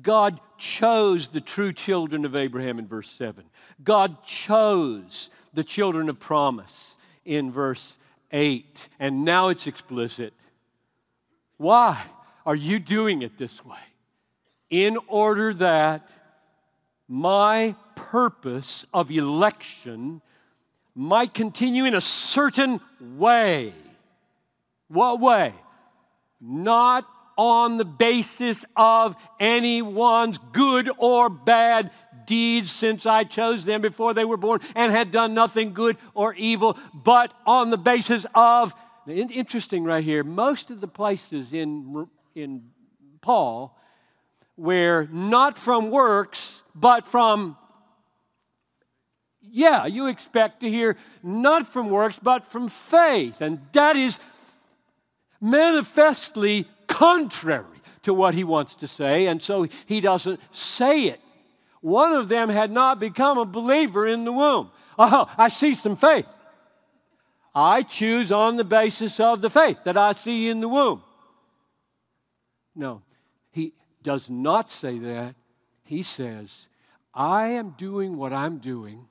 [0.00, 3.44] God chose the true children of Abraham in verse 7.
[3.84, 7.98] God chose the children of promise in verse
[8.32, 8.88] 8.
[8.98, 10.32] And now it's explicit.
[11.58, 12.02] Why
[12.46, 13.76] are you doing it this way?
[14.72, 16.08] In order that
[17.06, 20.22] my purpose of election
[20.94, 23.74] might continue in a certain way.
[24.88, 25.52] What way?
[26.40, 27.06] Not
[27.36, 31.90] on the basis of anyone's good or bad
[32.24, 36.32] deeds since I chose them before they were born and had done nothing good or
[36.34, 38.74] evil, but on the basis of,
[39.06, 42.70] interesting right here, most of the places in, in
[43.20, 43.78] Paul
[44.56, 47.56] where not from works, but from
[49.54, 53.42] yeah, you expect to hear not from works, but from faith.
[53.42, 54.18] And that is
[55.42, 57.66] manifestly contrary
[58.04, 61.20] to what he wants to say, and so he doesn't say it.
[61.82, 64.70] One of them had not become a believer in the womb.
[64.98, 66.32] Oh, I see some faith.
[67.54, 71.02] I choose on the basis of the faith that I see in the womb.
[72.74, 73.02] No,
[74.02, 75.34] does not say that.
[75.84, 76.68] He says,
[77.14, 79.06] I am doing what I'm doing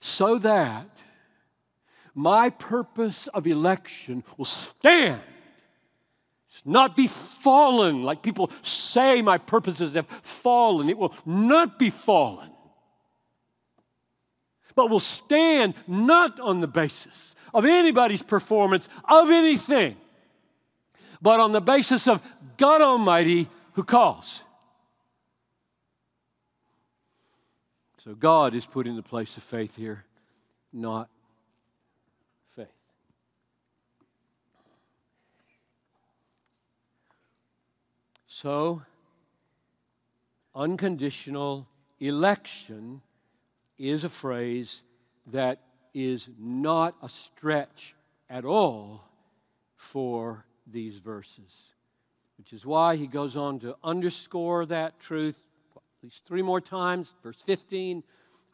[0.00, 0.88] so that
[2.14, 5.20] my purpose of election will stand
[6.50, 10.88] It's not be fallen, like people say my purposes have fallen.
[10.88, 12.50] It will not be fallen,
[14.74, 19.96] but will stand not on the basis of anybody's performance of anything,
[21.22, 22.20] but on the basis of
[22.56, 24.44] God Almighty who calls.
[28.04, 30.04] So God is put in the place of faith here,
[30.72, 31.10] not
[32.48, 32.68] faith.
[38.26, 38.82] So,
[40.54, 41.68] unconditional
[42.00, 43.02] election
[43.76, 44.82] is a phrase
[45.26, 45.60] that
[45.92, 47.94] is not a stretch
[48.28, 49.04] at all
[49.76, 51.70] for these verses,
[52.40, 55.42] which is why he goes on to underscore that truth
[55.76, 57.12] at least three more times.
[57.22, 58.02] Verse 15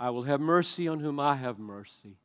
[0.01, 2.17] I will have mercy on whom I have mercy.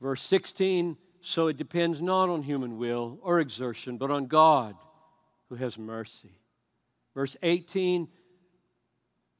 [0.00, 4.76] Verse 16 so it depends not on human will or exertion, but on God
[5.48, 6.30] who has mercy.
[7.12, 8.06] Verse 18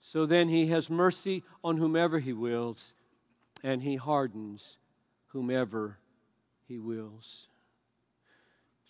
[0.01, 2.95] So then he has mercy on whomever he wills,
[3.63, 4.77] and he hardens
[5.29, 5.99] whomever
[6.67, 7.47] he wills.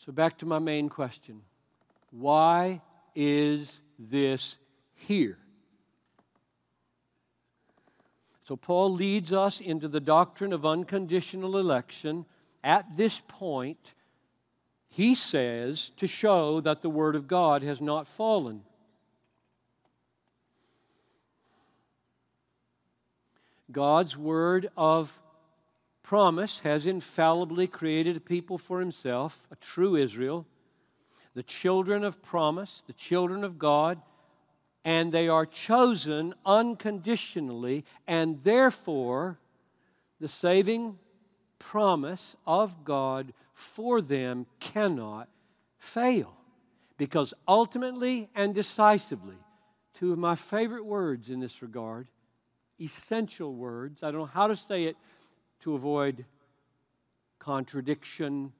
[0.05, 1.43] So back to my main question
[2.11, 2.81] Why
[3.15, 4.57] is this
[4.95, 5.39] here?
[8.45, 12.25] So Paul leads us into the doctrine of unconditional election
[12.65, 13.95] at this point
[14.89, 18.63] he says to show that the Word of God has not fallen.
[23.71, 25.17] God's Word of
[26.11, 30.45] promise has infallibly created a people for Himself, a true Israel,
[31.35, 34.03] the children of promise, the children of God,
[34.85, 39.39] and they are chosen unconditionally, and therefore
[40.19, 40.99] the saving
[41.61, 45.29] promise of God for them cannot
[45.79, 46.35] fail.
[46.97, 49.39] Because ultimately and decisively,
[49.95, 52.09] two of my favorite words in this regard,
[52.81, 54.97] essential words, I don't know how to say it
[55.61, 56.25] to avoid
[57.39, 58.53] contradiction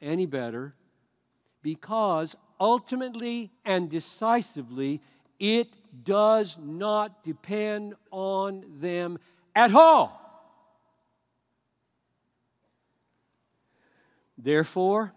[0.00, 0.74] any better,
[1.62, 5.00] because ultimately and decisively,
[5.38, 5.68] it
[6.04, 9.18] does not depend on them
[9.54, 10.20] at all.
[14.36, 15.12] Therefore,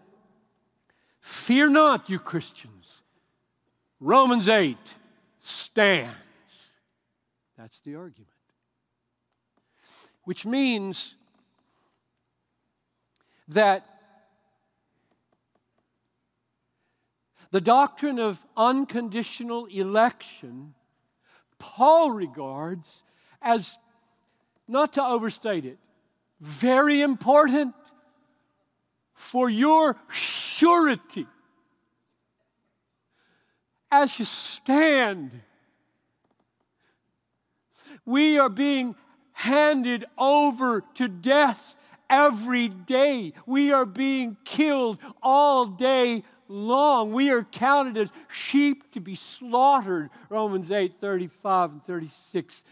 [1.20, 3.02] fear not, you Christians.
[4.00, 4.76] Romans 8
[5.40, 6.14] stands.
[7.56, 8.30] That's the argument.
[10.28, 11.14] Which means
[13.48, 13.86] that
[17.50, 20.74] the doctrine of unconditional election,
[21.58, 23.04] Paul regards
[23.40, 23.78] as,
[24.68, 25.78] not to overstate it,
[26.42, 27.74] very important
[29.14, 31.26] for your surety
[33.90, 35.40] as you stand.
[38.04, 38.94] We are being
[39.38, 41.76] handed over to death
[42.10, 43.32] every day.
[43.46, 47.12] We are being killed all day long.
[47.12, 50.10] We are counted as sheep to be slaughtered.
[50.28, 52.64] Romans 8 35 and 36.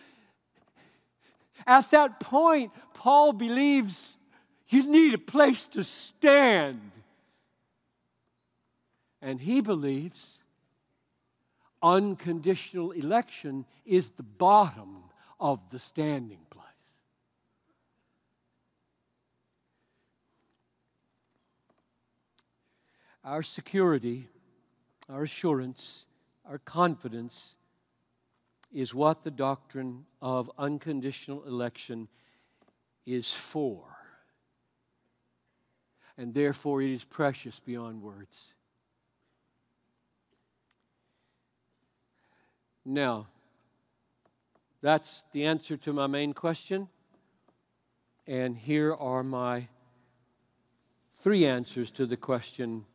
[1.68, 4.16] At that point, Paul believes
[4.68, 6.90] you need a place to stand.
[9.22, 10.40] And he believes
[11.80, 15.04] unconditional election is the bottom
[15.38, 16.56] of the standing place.
[23.26, 24.28] Our security,
[25.10, 26.06] our assurance,
[26.48, 27.56] our confidence
[28.72, 32.08] is what the doctrine of unconditional election
[33.04, 33.96] is for
[36.18, 38.52] and therefore it is precious beyond words.
[42.84, 43.26] Now,
[44.80, 46.88] that's the answer to my main question.
[48.26, 49.68] And here are my
[51.20, 52.86] three answers to the question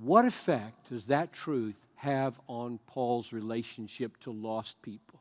[0.00, 5.20] what effect does that truth have on Paul's relationship to lost people?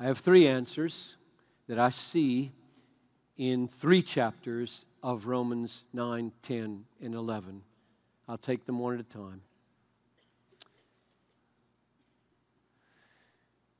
[0.00, 1.16] I have three answers
[1.68, 2.52] that I see
[3.36, 7.62] in three chapters of Romans 9, 10, and 11.
[8.28, 9.42] I'll take them one at a time.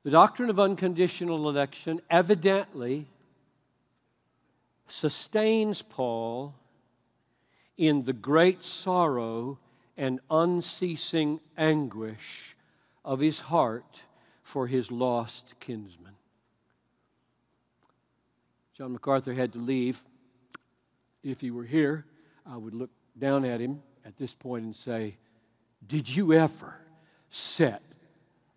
[0.03, 3.07] The doctrine of unconditional election evidently
[4.87, 6.53] sustains Paul
[7.77, 9.59] in the great sorrow
[9.97, 12.55] and unceasing anguish
[13.03, 14.03] of his heart
[14.43, 16.15] for his lost kinsman.
[18.73, 20.01] John MacArthur had to leave
[21.25, 22.05] if he were here,
[22.45, 25.17] I would look down at him at this point and say,
[25.85, 26.79] Did you ever
[27.31, 27.81] set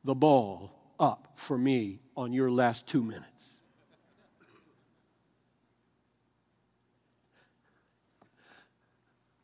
[0.04, 3.57] the ball up for me on your last two minutes?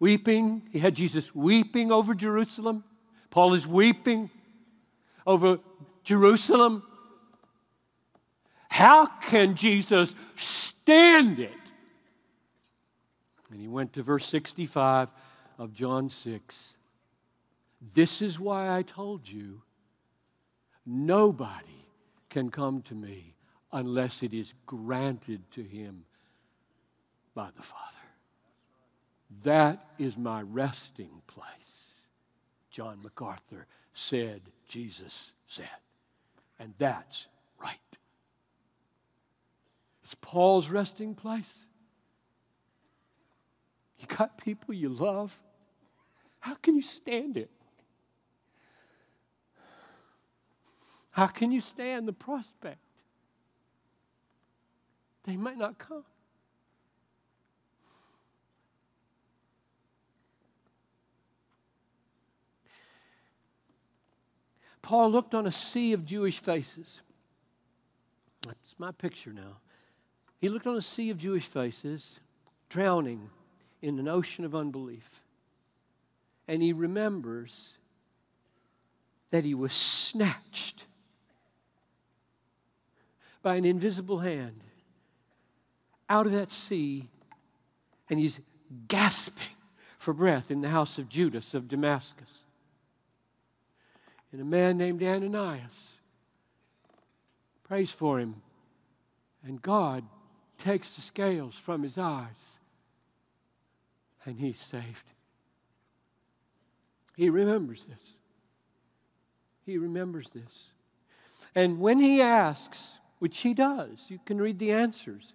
[0.05, 2.84] Weeping, he had Jesus weeping over Jerusalem.
[3.30, 4.28] Paul is weeping
[5.26, 5.61] over
[6.02, 6.82] Jerusalem.
[8.68, 11.52] How can Jesus stand it?
[13.50, 15.11] And he went to verse 65
[15.59, 16.76] of John 6.
[17.94, 19.62] This is why I told you
[20.84, 21.86] nobody
[22.28, 23.36] can come to me
[23.72, 26.05] unless it is granted to him
[27.34, 28.03] by the Father.
[29.43, 32.03] That is my resting place.
[32.70, 35.68] John MacArthur said, Jesus said.
[36.59, 37.28] And that's
[37.61, 37.78] right.
[40.03, 41.66] It's Paul's resting place.
[43.99, 45.43] You got people you love.
[46.41, 47.51] How can you stand it?
[51.11, 52.80] How can you stand the prospect?
[55.24, 56.05] They might not come.
[64.85, 67.01] Paul looked on a sea of Jewish faces.
[68.47, 69.57] That's my picture now.
[70.43, 72.20] He looked on a sea of Jewish faces,
[72.68, 73.30] drowning
[73.80, 75.22] in an ocean of unbelief.
[76.47, 77.78] And he remembers
[79.30, 80.85] that he was snatched
[83.43, 84.61] by an invisible hand
[86.11, 87.09] out of that sea,
[88.11, 88.39] and he's
[88.87, 89.57] gasping
[89.97, 92.43] for breath in the house of Judas of Damascus
[94.35, 96.01] and a man named Ananias
[97.62, 98.43] prays for him,
[99.45, 100.03] and God
[100.59, 102.59] takes the scales from his eyes,
[104.24, 105.05] and he's saved.
[107.16, 108.14] He remembers this.
[109.64, 110.70] He remembers this.
[111.55, 115.32] And when he asks, which he does, you can read the answers.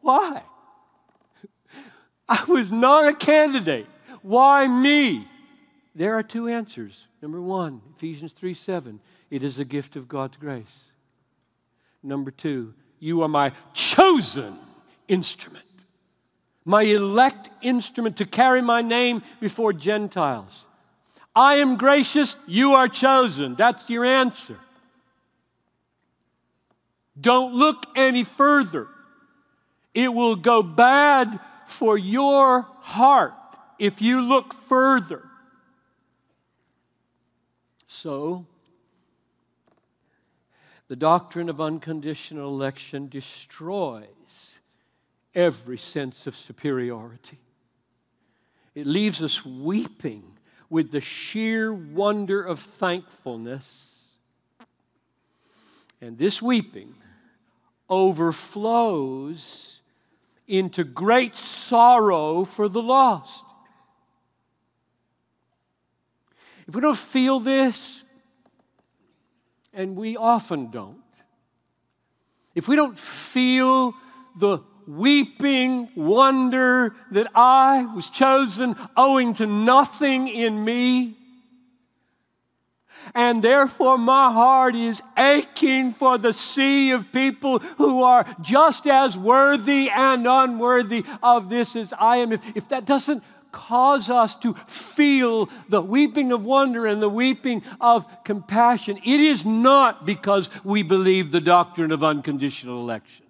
[0.00, 0.42] Why?
[2.28, 3.86] I was not a candidate.
[4.22, 5.28] Why me?
[5.94, 7.06] There are two answers.
[7.22, 9.00] Number one, Ephesians 3 7,
[9.30, 10.84] it is a gift of God's grace.
[12.02, 14.56] Number two, you are my chosen
[15.08, 15.64] instrument,
[16.64, 20.64] my elect instrument to carry my name before Gentiles.
[21.34, 23.54] I am gracious, you are chosen.
[23.54, 24.58] That's your answer.
[27.20, 28.88] Don't look any further.
[29.94, 33.34] It will go bad for your heart
[33.78, 35.22] if you look further.
[37.92, 38.46] So,
[40.86, 44.60] the doctrine of unconditional election destroys
[45.34, 47.40] every sense of superiority.
[48.76, 50.38] It leaves us weeping
[50.70, 54.14] with the sheer wonder of thankfulness.
[56.00, 56.94] And this weeping
[57.88, 59.82] overflows
[60.46, 63.44] into great sorrow for the lost.
[66.66, 68.04] If we don't feel this,
[69.72, 71.02] and we often don't,
[72.54, 73.94] if we don't feel
[74.38, 81.16] the weeping wonder that I was chosen owing to nothing in me,
[83.14, 89.16] and therefore, my heart is aching for the sea of people who are just as
[89.16, 92.32] worthy and unworthy of this as I am.
[92.32, 97.62] If, if that doesn't cause us to feel the weeping of wonder and the weeping
[97.80, 98.98] of compassion.
[98.98, 103.26] It is not because we believe the doctrine of unconditional election.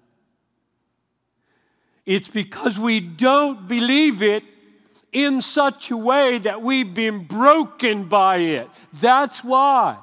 [2.07, 4.43] It's because we don't believe it
[5.13, 8.69] in such a way that we've been broken by it.
[9.01, 9.99] That's why.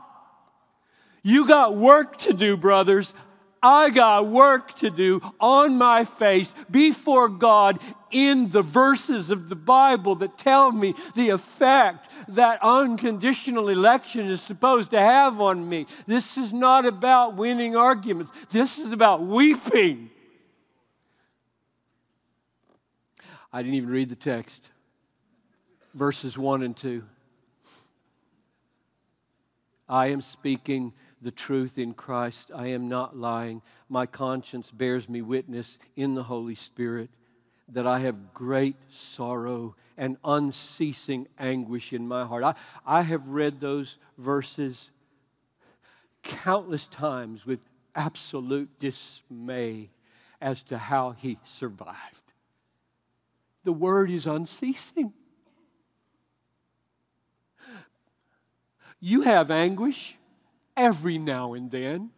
[1.23, 3.13] You got work to do, brothers.
[3.61, 7.79] I got work to do on my face before God
[8.11, 14.41] in the verses of the Bible that tell me the effect that unconditional election is
[14.41, 15.87] supposed to have on me.
[16.05, 20.09] This is not about winning arguments, this is about weeping.
[23.51, 24.71] I didn't even read the text.
[25.93, 27.03] Verses 1 and 2.
[29.89, 32.51] I am speaking the truth in Christ.
[32.53, 33.61] I am not lying.
[33.89, 37.09] My conscience bears me witness in the Holy Spirit
[37.69, 42.43] that I have great sorrow and unceasing anguish in my heart.
[42.43, 42.55] I,
[42.85, 44.91] I have read those verses
[46.23, 47.59] countless times with
[47.95, 49.89] absolute dismay
[50.39, 52.23] as to how he survived.
[53.63, 55.11] the word is unceasing.
[58.99, 60.17] You have anguish
[60.77, 62.11] every now and then.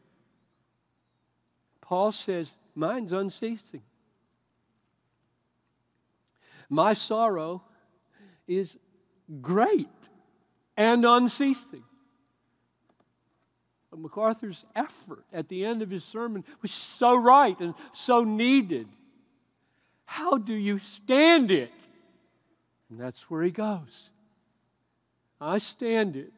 [1.82, 3.82] Paul says, Mine's unceasing.
[6.70, 7.64] My sorrow
[8.48, 8.78] is
[9.42, 9.88] great
[10.78, 11.84] and unceasing.
[13.98, 18.88] MacArthur's effort at the end of his sermon was so right and so needed.
[20.06, 21.74] How do you stand it?
[22.90, 24.10] And that's where he goes.
[25.42, 26.32] I stand it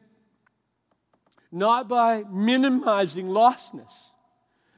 [1.52, 4.10] not by minimizing lostness,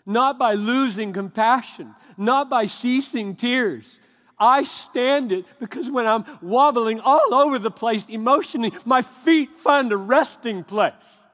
[0.05, 4.01] not by losing compassion, not by ceasing tears.
[4.39, 9.93] I stand it because when I'm wobbling all over the place emotionally, my feet find
[9.93, 11.25] a resting place.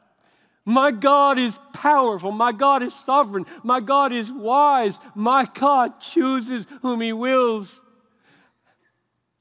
[0.67, 2.31] My God is powerful.
[2.31, 3.47] My God is sovereign.
[3.65, 5.01] My God is wise.
[5.15, 7.81] My God chooses whom He wills.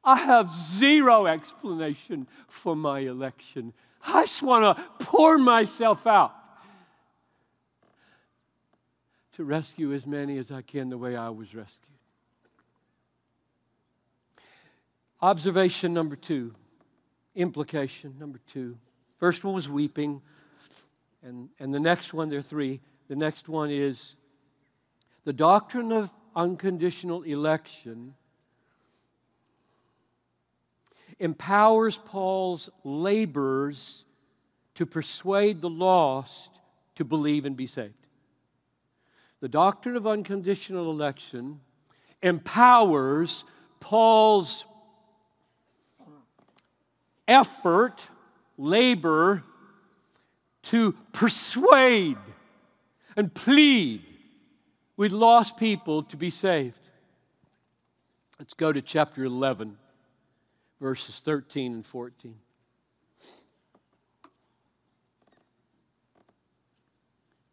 [0.04, 3.74] I have zero explanation for my election.
[4.06, 6.34] I just want to pour myself out
[9.34, 11.86] to rescue as many as I can the way I was rescued.
[15.22, 16.54] Observation number two,
[17.36, 18.78] implication number two.
[19.18, 20.22] First one was weeping,
[21.24, 22.80] and, and the next one, there are three.
[23.10, 24.16] The next one is
[25.26, 28.16] the doctrine of unconditional election
[31.20, 34.05] empowers Paul's labors
[34.76, 36.59] to persuade the lost
[36.95, 37.93] to believe and be saved.
[39.41, 41.61] The doctrine of unconditional election
[42.22, 43.43] empowers
[43.80, 44.65] Paul's
[47.28, 48.07] effort,
[48.57, 49.43] labor
[50.63, 52.17] to persuade
[53.15, 54.03] and plead
[54.97, 56.80] with lost people to be saved.
[58.38, 59.78] Let's go to chapter 11
[60.80, 62.36] verses 13 and 14.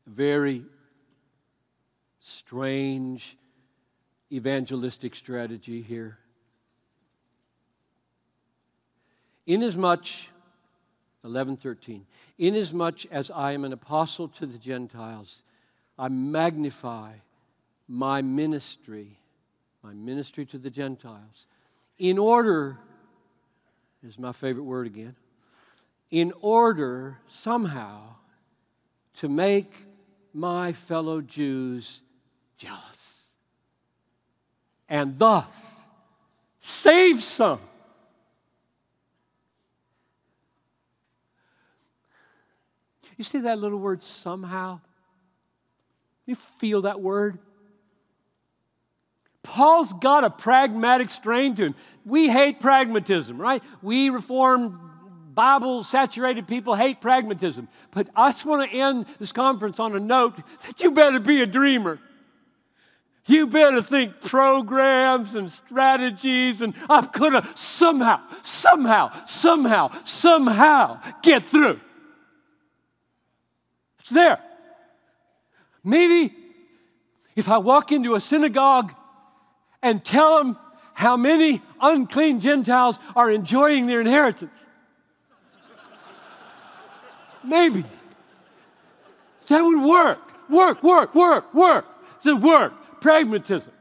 [0.07, 0.65] Very
[2.21, 3.37] strange
[4.33, 6.19] evangelistic strategy here.
[9.47, 10.07] Inasmuch,
[11.23, 12.07] 1113,
[12.39, 15.43] inasmuch as I am an apostle to the Gentiles,
[15.99, 17.13] I magnify
[17.89, 19.19] my ministry,
[19.83, 21.47] my ministry to the Gentiles,
[21.99, 22.79] in order
[24.09, 25.17] is my favorite word again,
[26.11, 28.15] in order somehow
[29.15, 29.73] to make
[30.33, 32.03] my fellow Jews
[32.57, 33.23] jealous
[34.89, 35.89] and thus
[36.61, 37.61] save some.
[43.17, 44.81] You see that little word somehow?
[46.27, 47.39] You feel that word?
[49.47, 51.75] Paul's got a pragmatic strain to him.
[52.05, 53.63] We hate pragmatism, right?
[53.81, 54.77] We reformed
[55.35, 57.69] Bible saturated people hate pragmatism.
[57.93, 60.37] But I just want to end this conference on a note
[60.67, 62.01] that you better be a dreamer.
[63.27, 71.81] You better think programs and strategies, and I'm gonna somehow, somehow, somehow, somehow get through.
[74.01, 74.41] It's there.
[75.85, 76.35] Maybe
[77.37, 78.93] if I walk into a synagogue
[79.83, 80.57] and tell them
[80.95, 84.67] how many unclean Gentiles are enjoying their inheritance.
[87.45, 87.85] Maybe.
[89.49, 90.19] That would work.
[90.49, 91.87] Work, work, work, work.
[92.25, 93.01] It work.
[93.01, 93.73] Pragmatism.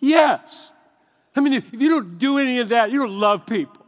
[0.00, 0.72] Yes.
[1.34, 3.84] I mean, if you don't do any of that, you don't love people.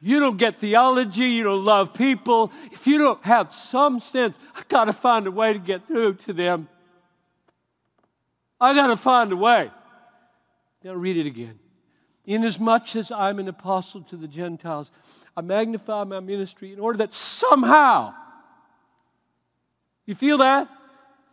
[0.00, 2.50] You don't get theology, you don't love people.
[2.72, 6.14] If you don't have some sense, I got to find a way to get through
[6.14, 6.68] to them.
[8.60, 9.70] I got to find a way.
[10.84, 11.58] Now read it again.
[12.26, 14.90] Inasmuch as I'm an apostle to the Gentiles,
[15.36, 18.14] I magnify my ministry in order that somehow,
[20.06, 20.68] you feel that?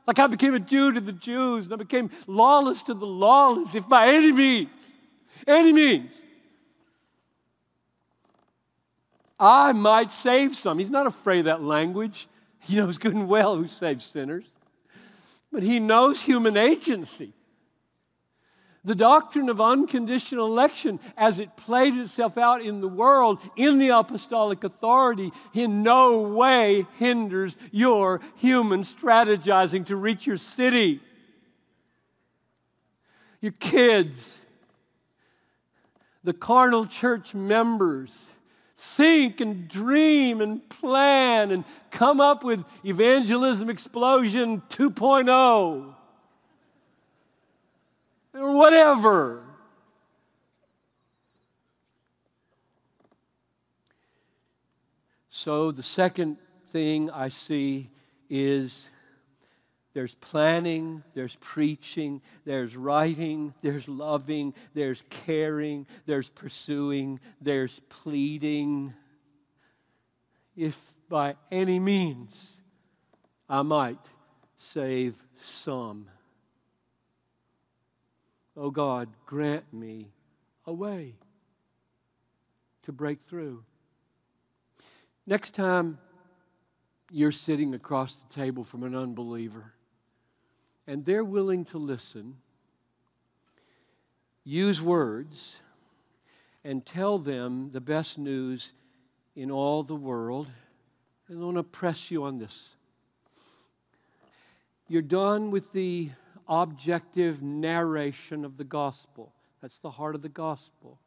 [0.07, 3.75] Like I became a Jew to the Jews, and I became lawless to the lawless,
[3.75, 4.69] if by any means,
[5.45, 6.21] any means,
[9.39, 10.79] I might save some.
[10.79, 12.27] He's not afraid of that language.
[12.59, 14.45] He knows good and well who saves sinners.
[15.51, 17.33] But he knows human agency.
[18.85, 23.89] The doctrine of unconditional election, as it played itself out in the world in the
[23.89, 31.01] apostolic authority, in no way hinders your human strategizing to reach your city,
[33.41, 34.45] your kids,
[36.23, 38.31] the carnal church members.
[38.77, 45.95] Think and dream and plan and come up with evangelism explosion 2.0
[48.39, 49.43] or whatever.
[55.29, 56.37] So, the second
[56.69, 57.89] thing I see
[58.29, 58.89] is
[59.93, 68.93] there's planning, there's preaching, there's writing, there's loving, there's caring, there's pursuing, there's pleading.
[70.55, 72.57] If by any means
[73.47, 73.99] I might
[74.57, 76.07] save some.
[78.61, 80.11] Oh God, grant me
[80.65, 81.15] a way
[82.83, 83.63] to break through.
[85.25, 85.97] Next time
[87.09, 89.75] you're sitting across the table from an unbeliever
[90.85, 92.35] and they're willing to listen,
[94.43, 95.59] use words,
[96.61, 98.73] and tell them the best news
[99.37, 100.49] in all the world.
[101.29, 102.71] And I want to press you on this.
[104.89, 106.09] You're done with the
[106.49, 109.33] objective narration of the gospel.
[109.61, 110.99] That's the heart of the gospel.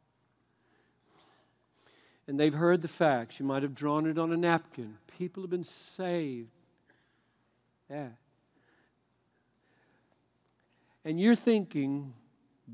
[2.27, 3.39] And they've heard the facts.
[3.39, 4.97] You might have drawn it on a napkin.
[5.17, 6.49] People have been saved.
[7.89, 8.09] Yeah.
[11.03, 12.13] And you're thinking,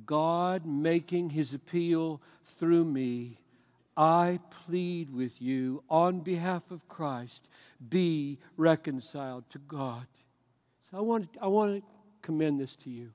[0.05, 3.39] God making his appeal through me,
[3.97, 7.47] I plead with you on behalf of Christ,
[7.89, 10.05] be reconciled to God.
[10.91, 13.11] So I want, I want to commend this to you.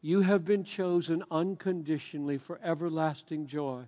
[0.00, 3.84] You have been chosen unconditionally for everlasting joy.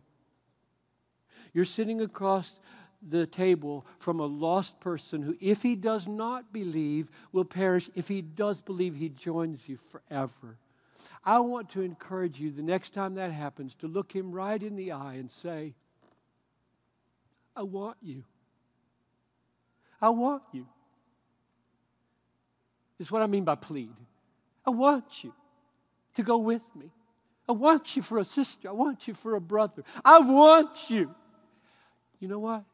[1.53, 2.59] You're sitting across
[3.01, 7.89] the table from a lost person who, if he does not believe, will perish.
[7.95, 10.59] If he does believe, he joins you forever.
[11.25, 14.77] I want to encourage you the next time that happens to look him right in
[14.77, 15.75] the eye and say,
[17.55, 18.25] I want you.
[20.01, 20.67] I want you.
[22.99, 23.95] Is what I mean by plead.
[24.67, 25.33] I want you
[26.17, 26.91] to go with me.
[27.49, 28.69] I want you for a sister.
[28.69, 29.83] I want you for a brother.
[30.05, 31.15] I want you.
[32.19, 32.65] You know what?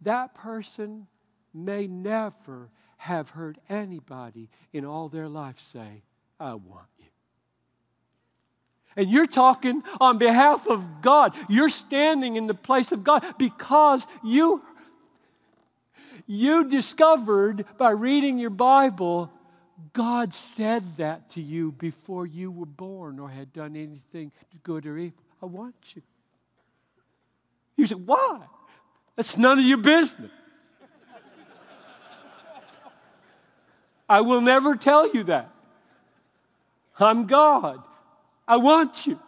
[0.00, 1.08] That person
[1.52, 6.02] may never have heard anybody in all their life say,
[6.38, 7.06] I want you.
[8.96, 11.34] And you're talking on behalf of God.
[11.48, 14.62] You're standing in the place of God because you
[16.28, 19.32] you discovered by reading your Bible,
[19.94, 24.30] God said that to you before you were born or had done anything
[24.62, 25.18] good or evil.
[25.42, 26.02] I want you.
[27.76, 28.40] You said, why?
[29.16, 30.30] That's none of your business.
[34.08, 35.50] I will never tell you that.
[36.98, 37.82] I'm God.
[38.46, 39.18] I want you.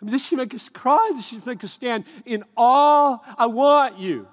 [0.00, 1.12] I mean, this should make us cry.
[1.14, 3.18] This should make us stand in awe.
[3.38, 4.28] I want you.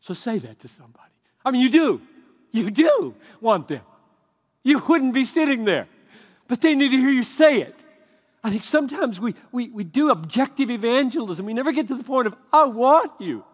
[0.00, 1.12] So say that to somebody.
[1.44, 2.00] I mean, you do.
[2.52, 3.82] You do want them.
[4.62, 5.86] You wouldn't be sitting there.
[6.48, 7.76] But they need to hear you say it.
[8.42, 11.46] I think sometimes we, we, we do objective evangelism.
[11.46, 13.44] We never get to the point of, I want you.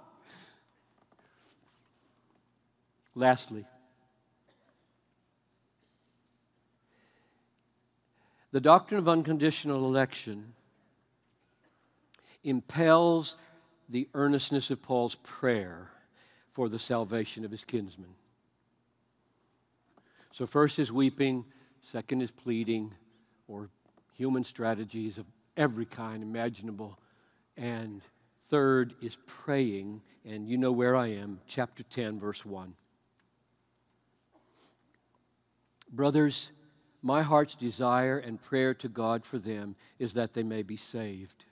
[3.14, 3.64] Lastly,
[8.52, 10.52] the doctrine of unconditional election
[12.44, 13.36] impels
[13.88, 15.90] the earnestness of Paul's prayer
[16.56, 18.14] for the salvation of his kinsmen.
[20.32, 21.44] So, first is weeping,
[21.82, 22.94] second is pleading,
[23.46, 23.68] or
[24.14, 25.26] human strategies of
[25.58, 26.98] every kind imaginable,
[27.58, 28.00] and
[28.48, 32.72] third is praying, and you know where I am, chapter 10, verse 1.
[35.92, 36.52] Brothers,
[37.02, 41.44] my heart's desire and prayer to God for them is that they may be saved.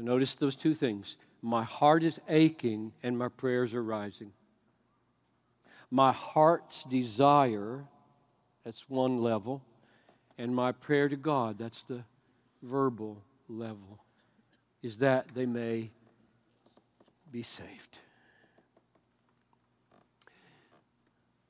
[0.00, 4.32] So notice those two things my heart is aching and my prayers are rising.
[5.90, 7.84] My heart's desire,
[8.64, 9.62] that's one level,
[10.38, 12.02] and my prayer to God, that's the
[12.62, 14.02] verbal level,
[14.82, 15.90] is that they may
[17.30, 17.98] be saved.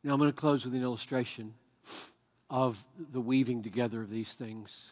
[0.02, 1.54] Now I'm going to close with an illustration
[2.48, 4.90] of the weaving together of these things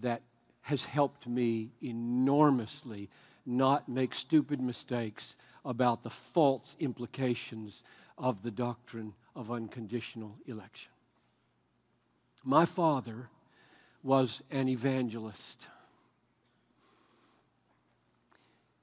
[0.00, 0.22] that
[0.64, 3.10] has helped me enormously
[3.44, 7.82] not make stupid mistakes about the false implications
[8.16, 10.90] of the doctrine of unconditional election.
[12.44, 13.28] My father
[14.02, 15.66] was an evangelist.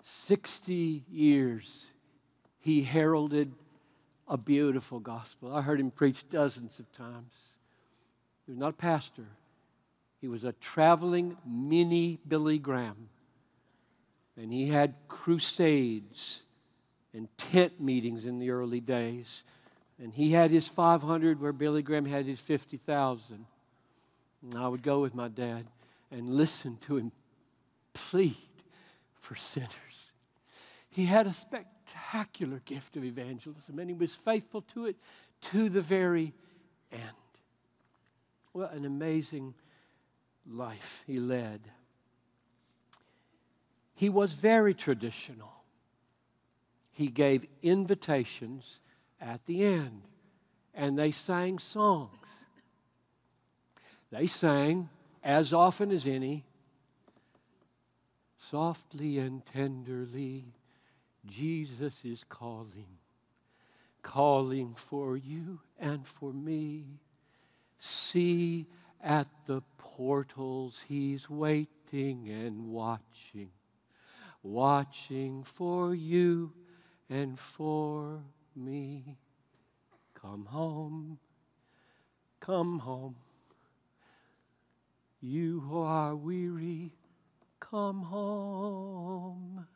[0.03, 1.89] 60 years
[2.59, 3.53] he heralded
[4.27, 5.53] a beautiful gospel.
[5.53, 7.33] I heard him preach dozens of times.
[8.45, 9.25] He was not a pastor,
[10.21, 13.09] he was a traveling mini Billy Graham.
[14.37, 16.43] And he had crusades
[17.13, 19.43] and tent meetings in the early days.
[20.01, 23.45] And he had his 500 where Billy Graham had his 50,000.
[24.43, 25.65] And I would go with my dad
[26.11, 27.11] and listen to him
[27.93, 28.35] plead
[29.15, 30.11] for sinners.
[30.89, 34.97] He had a spectacular gift of evangelism, and he was faithful to it
[35.41, 36.33] to the very
[36.91, 37.01] end.
[38.51, 39.53] What an amazing
[40.49, 41.61] life he led.
[43.93, 45.53] He was very traditional.
[46.91, 48.79] He gave invitations
[49.19, 50.01] at the end,
[50.73, 52.45] and they sang songs.
[54.11, 54.89] They sang
[55.23, 56.45] as often as any,
[58.37, 60.45] softly and tenderly,
[61.25, 62.97] Jesus is calling,
[64.01, 66.99] calling for you and for me.
[67.77, 68.65] See
[69.03, 73.49] at the portals, he's waiting and watching,
[74.43, 76.53] watching for you
[77.09, 78.21] and for
[78.55, 79.17] me.
[80.13, 81.19] Come home,
[82.39, 83.15] come home.
[85.19, 86.93] You who are weary,
[87.59, 89.67] come home.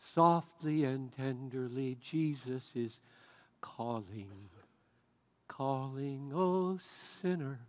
[0.00, 3.00] Softly and tenderly, Jesus is
[3.60, 4.48] calling,
[5.48, 7.60] calling, oh sinner,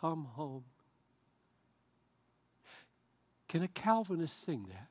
[0.00, 0.64] come home.
[3.48, 4.88] Can a Calvinist sing that?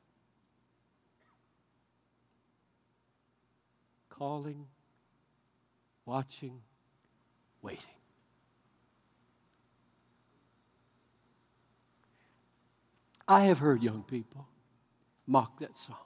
[4.08, 4.66] Calling,
[6.06, 6.62] watching,
[7.60, 7.84] waiting.
[13.28, 14.46] I have heard young people
[15.26, 15.96] mock that song.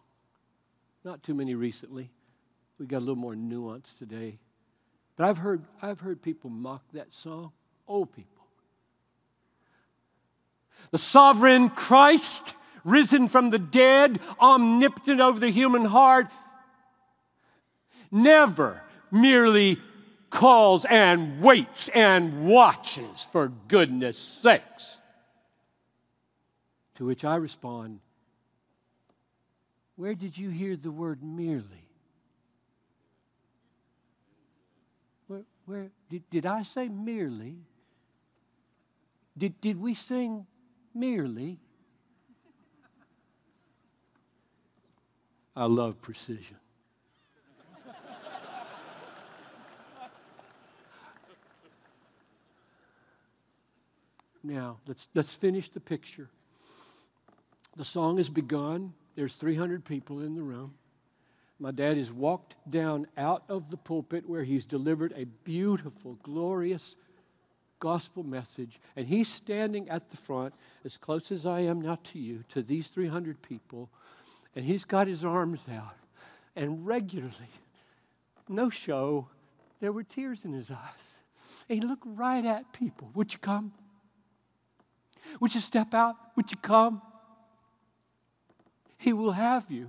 [1.04, 2.10] Not too many recently.
[2.78, 4.38] We got a little more nuance today.
[5.16, 7.52] But I've heard, I've heard people mock that song,
[7.86, 8.39] old people.
[10.90, 12.54] The sovereign Christ,
[12.84, 16.26] risen from the dead, omnipotent over the human heart,
[18.10, 19.78] never merely
[20.30, 24.98] calls and waits and watches for goodness sakes.
[26.94, 28.00] To which I respond,
[29.96, 31.88] Where did you hear the word merely?
[35.26, 37.56] Where, where did, did I say merely?
[39.36, 40.46] Did, did we sing
[40.94, 41.58] merely?
[45.54, 46.56] I love precision.
[54.42, 56.30] now, let's, let's finish the picture.
[57.76, 58.94] The song has begun.
[59.16, 60.74] There's 300 people in the room.
[61.58, 66.96] My dad has walked down out of the pulpit where he's delivered a beautiful, glorious
[67.80, 70.54] gospel message, and he's standing at the front,
[70.84, 73.90] as close as I am now to you, to these 300 people,
[74.54, 75.96] and he's got his arms out.
[76.54, 77.50] And regularly,
[78.48, 79.28] no show,
[79.80, 81.20] there were tears in his eyes.
[81.68, 83.10] And he looked right at people.
[83.14, 83.72] Would you come?
[85.40, 86.16] Would you step out?
[86.36, 87.02] Would you come?
[88.98, 89.88] He will have you.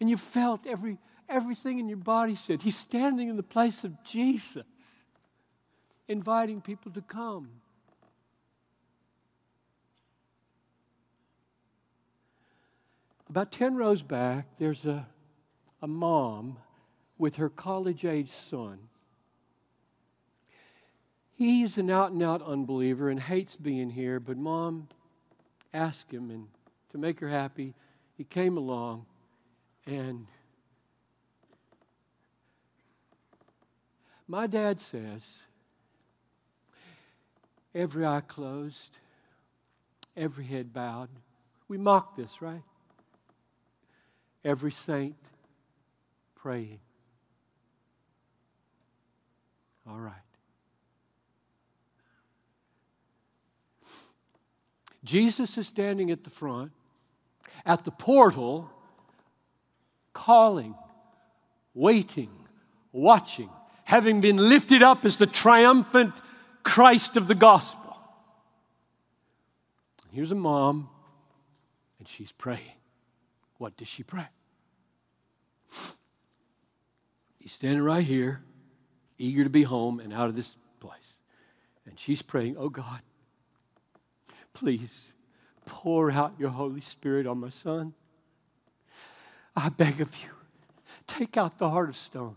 [0.00, 0.98] And you felt every,
[1.28, 4.97] everything in your body said, He's standing in the place of Jesus,
[6.08, 7.50] inviting people to come.
[13.28, 15.06] About 10 rows back, there's a,
[15.82, 16.56] a mom
[17.18, 18.78] with her college age son.
[21.36, 24.88] He's an out and out unbeliever and hates being here, but mom
[25.74, 26.48] asked him, and
[26.90, 27.74] to make her happy,
[28.16, 29.04] he came along
[29.86, 30.26] and
[34.26, 35.22] my dad says,
[37.78, 38.98] every eye closed,
[40.16, 41.08] every head bowed.
[41.68, 42.62] We mock this, right?
[44.44, 45.14] Every saint
[46.34, 46.80] praying.
[49.88, 50.14] All right.
[55.04, 56.72] Jesus is standing at the front
[57.64, 58.70] at the portal,
[60.12, 60.74] calling,
[61.74, 62.30] waiting,
[62.92, 63.50] watching,
[63.84, 66.14] having been lifted up as the triumphant
[66.68, 67.96] Christ of the gospel.
[70.12, 70.90] Here's a mom,
[71.98, 72.76] and she's praying.
[73.56, 74.28] What does she pray?
[77.38, 78.42] He's standing right here,
[79.16, 81.20] eager to be home and out of this place.
[81.86, 83.00] And she's praying, Oh God,
[84.52, 85.14] please
[85.64, 87.94] pour out your Holy Spirit on my son.
[89.56, 90.30] I beg of you,
[91.06, 92.36] take out the heart of stone,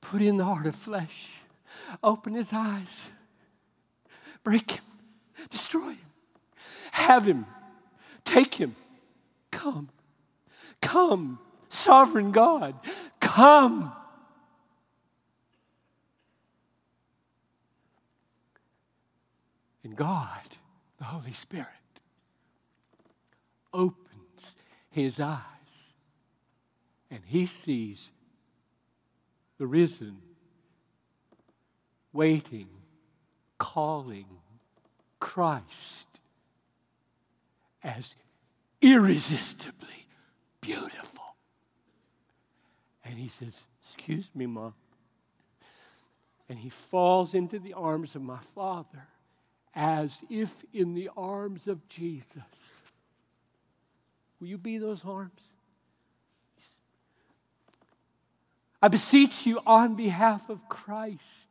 [0.00, 1.32] put in the heart of flesh,
[2.04, 3.10] open his eyes,
[4.46, 4.84] break him,
[5.50, 5.98] destroy him,
[6.92, 7.46] have him,
[8.24, 8.76] take him,
[9.50, 9.88] come,
[10.80, 12.76] come, sovereign God,
[13.18, 13.90] come.
[19.82, 20.46] And God,
[20.98, 21.66] the Holy Spirit,
[23.74, 24.54] opens
[24.90, 25.42] his eyes
[27.10, 28.12] and he sees
[29.58, 30.18] the risen,
[32.12, 32.68] waiting,
[33.58, 34.26] calling
[35.20, 36.08] Christ
[37.82, 38.16] as
[38.80, 40.06] irresistibly
[40.60, 41.36] beautiful.
[43.04, 44.74] And he says, Excuse me, Mom.
[46.48, 49.08] And he falls into the arms of my Father
[49.74, 52.42] as if in the arms of Jesus.
[54.40, 55.52] Will you be those arms?
[58.82, 61.48] I beseech you on behalf of Christ,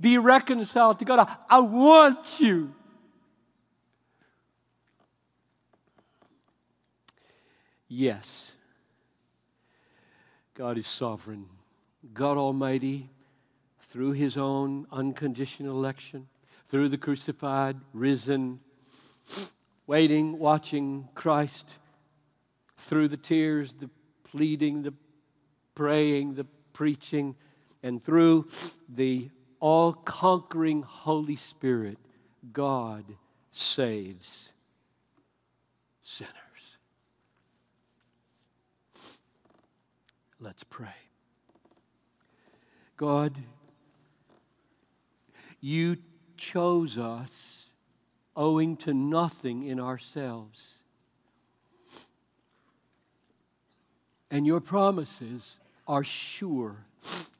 [0.00, 1.28] be reconciled to God.
[1.48, 2.74] I, want you.
[7.88, 8.52] Yes,
[10.54, 11.46] God is sovereign.
[12.14, 13.10] God Almighty,
[13.80, 16.28] through His own unconditional election,
[16.66, 18.60] through the crucified, risen,
[19.86, 21.76] waiting, watching Christ,
[22.76, 23.90] through the tears, the
[24.22, 24.94] pleading, the
[25.74, 27.34] praying, the preaching,
[27.82, 28.46] and through
[28.88, 29.30] the
[29.60, 31.98] all conquering Holy Spirit,
[32.52, 33.04] God
[33.52, 34.52] saves
[36.02, 36.32] sinners.
[40.40, 40.88] Let's pray.
[42.96, 43.34] God,
[45.60, 45.96] you
[46.36, 47.70] chose us
[48.36, 50.78] owing to nothing in ourselves.
[54.30, 56.84] And your promises are sure.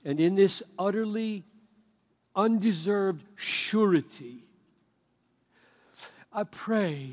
[0.05, 1.45] And in this utterly
[2.39, 4.45] undeserved surety,
[6.33, 7.11] I pray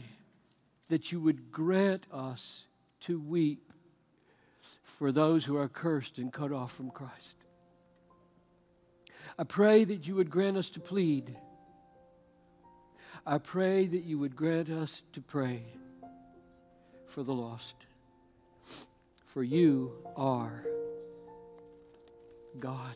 [0.89, 2.67] that you would grant us
[3.01, 3.73] to weep
[4.83, 7.37] for those who are cursed and cut off from Christ.
[9.37, 11.35] I pray that you would grant us to plead.
[13.25, 15.63] I pray that you would grant us to pray
[17.07, 17.75] for the lost.
[19.23, 20.65] For you are
[22.59, 22.95] God.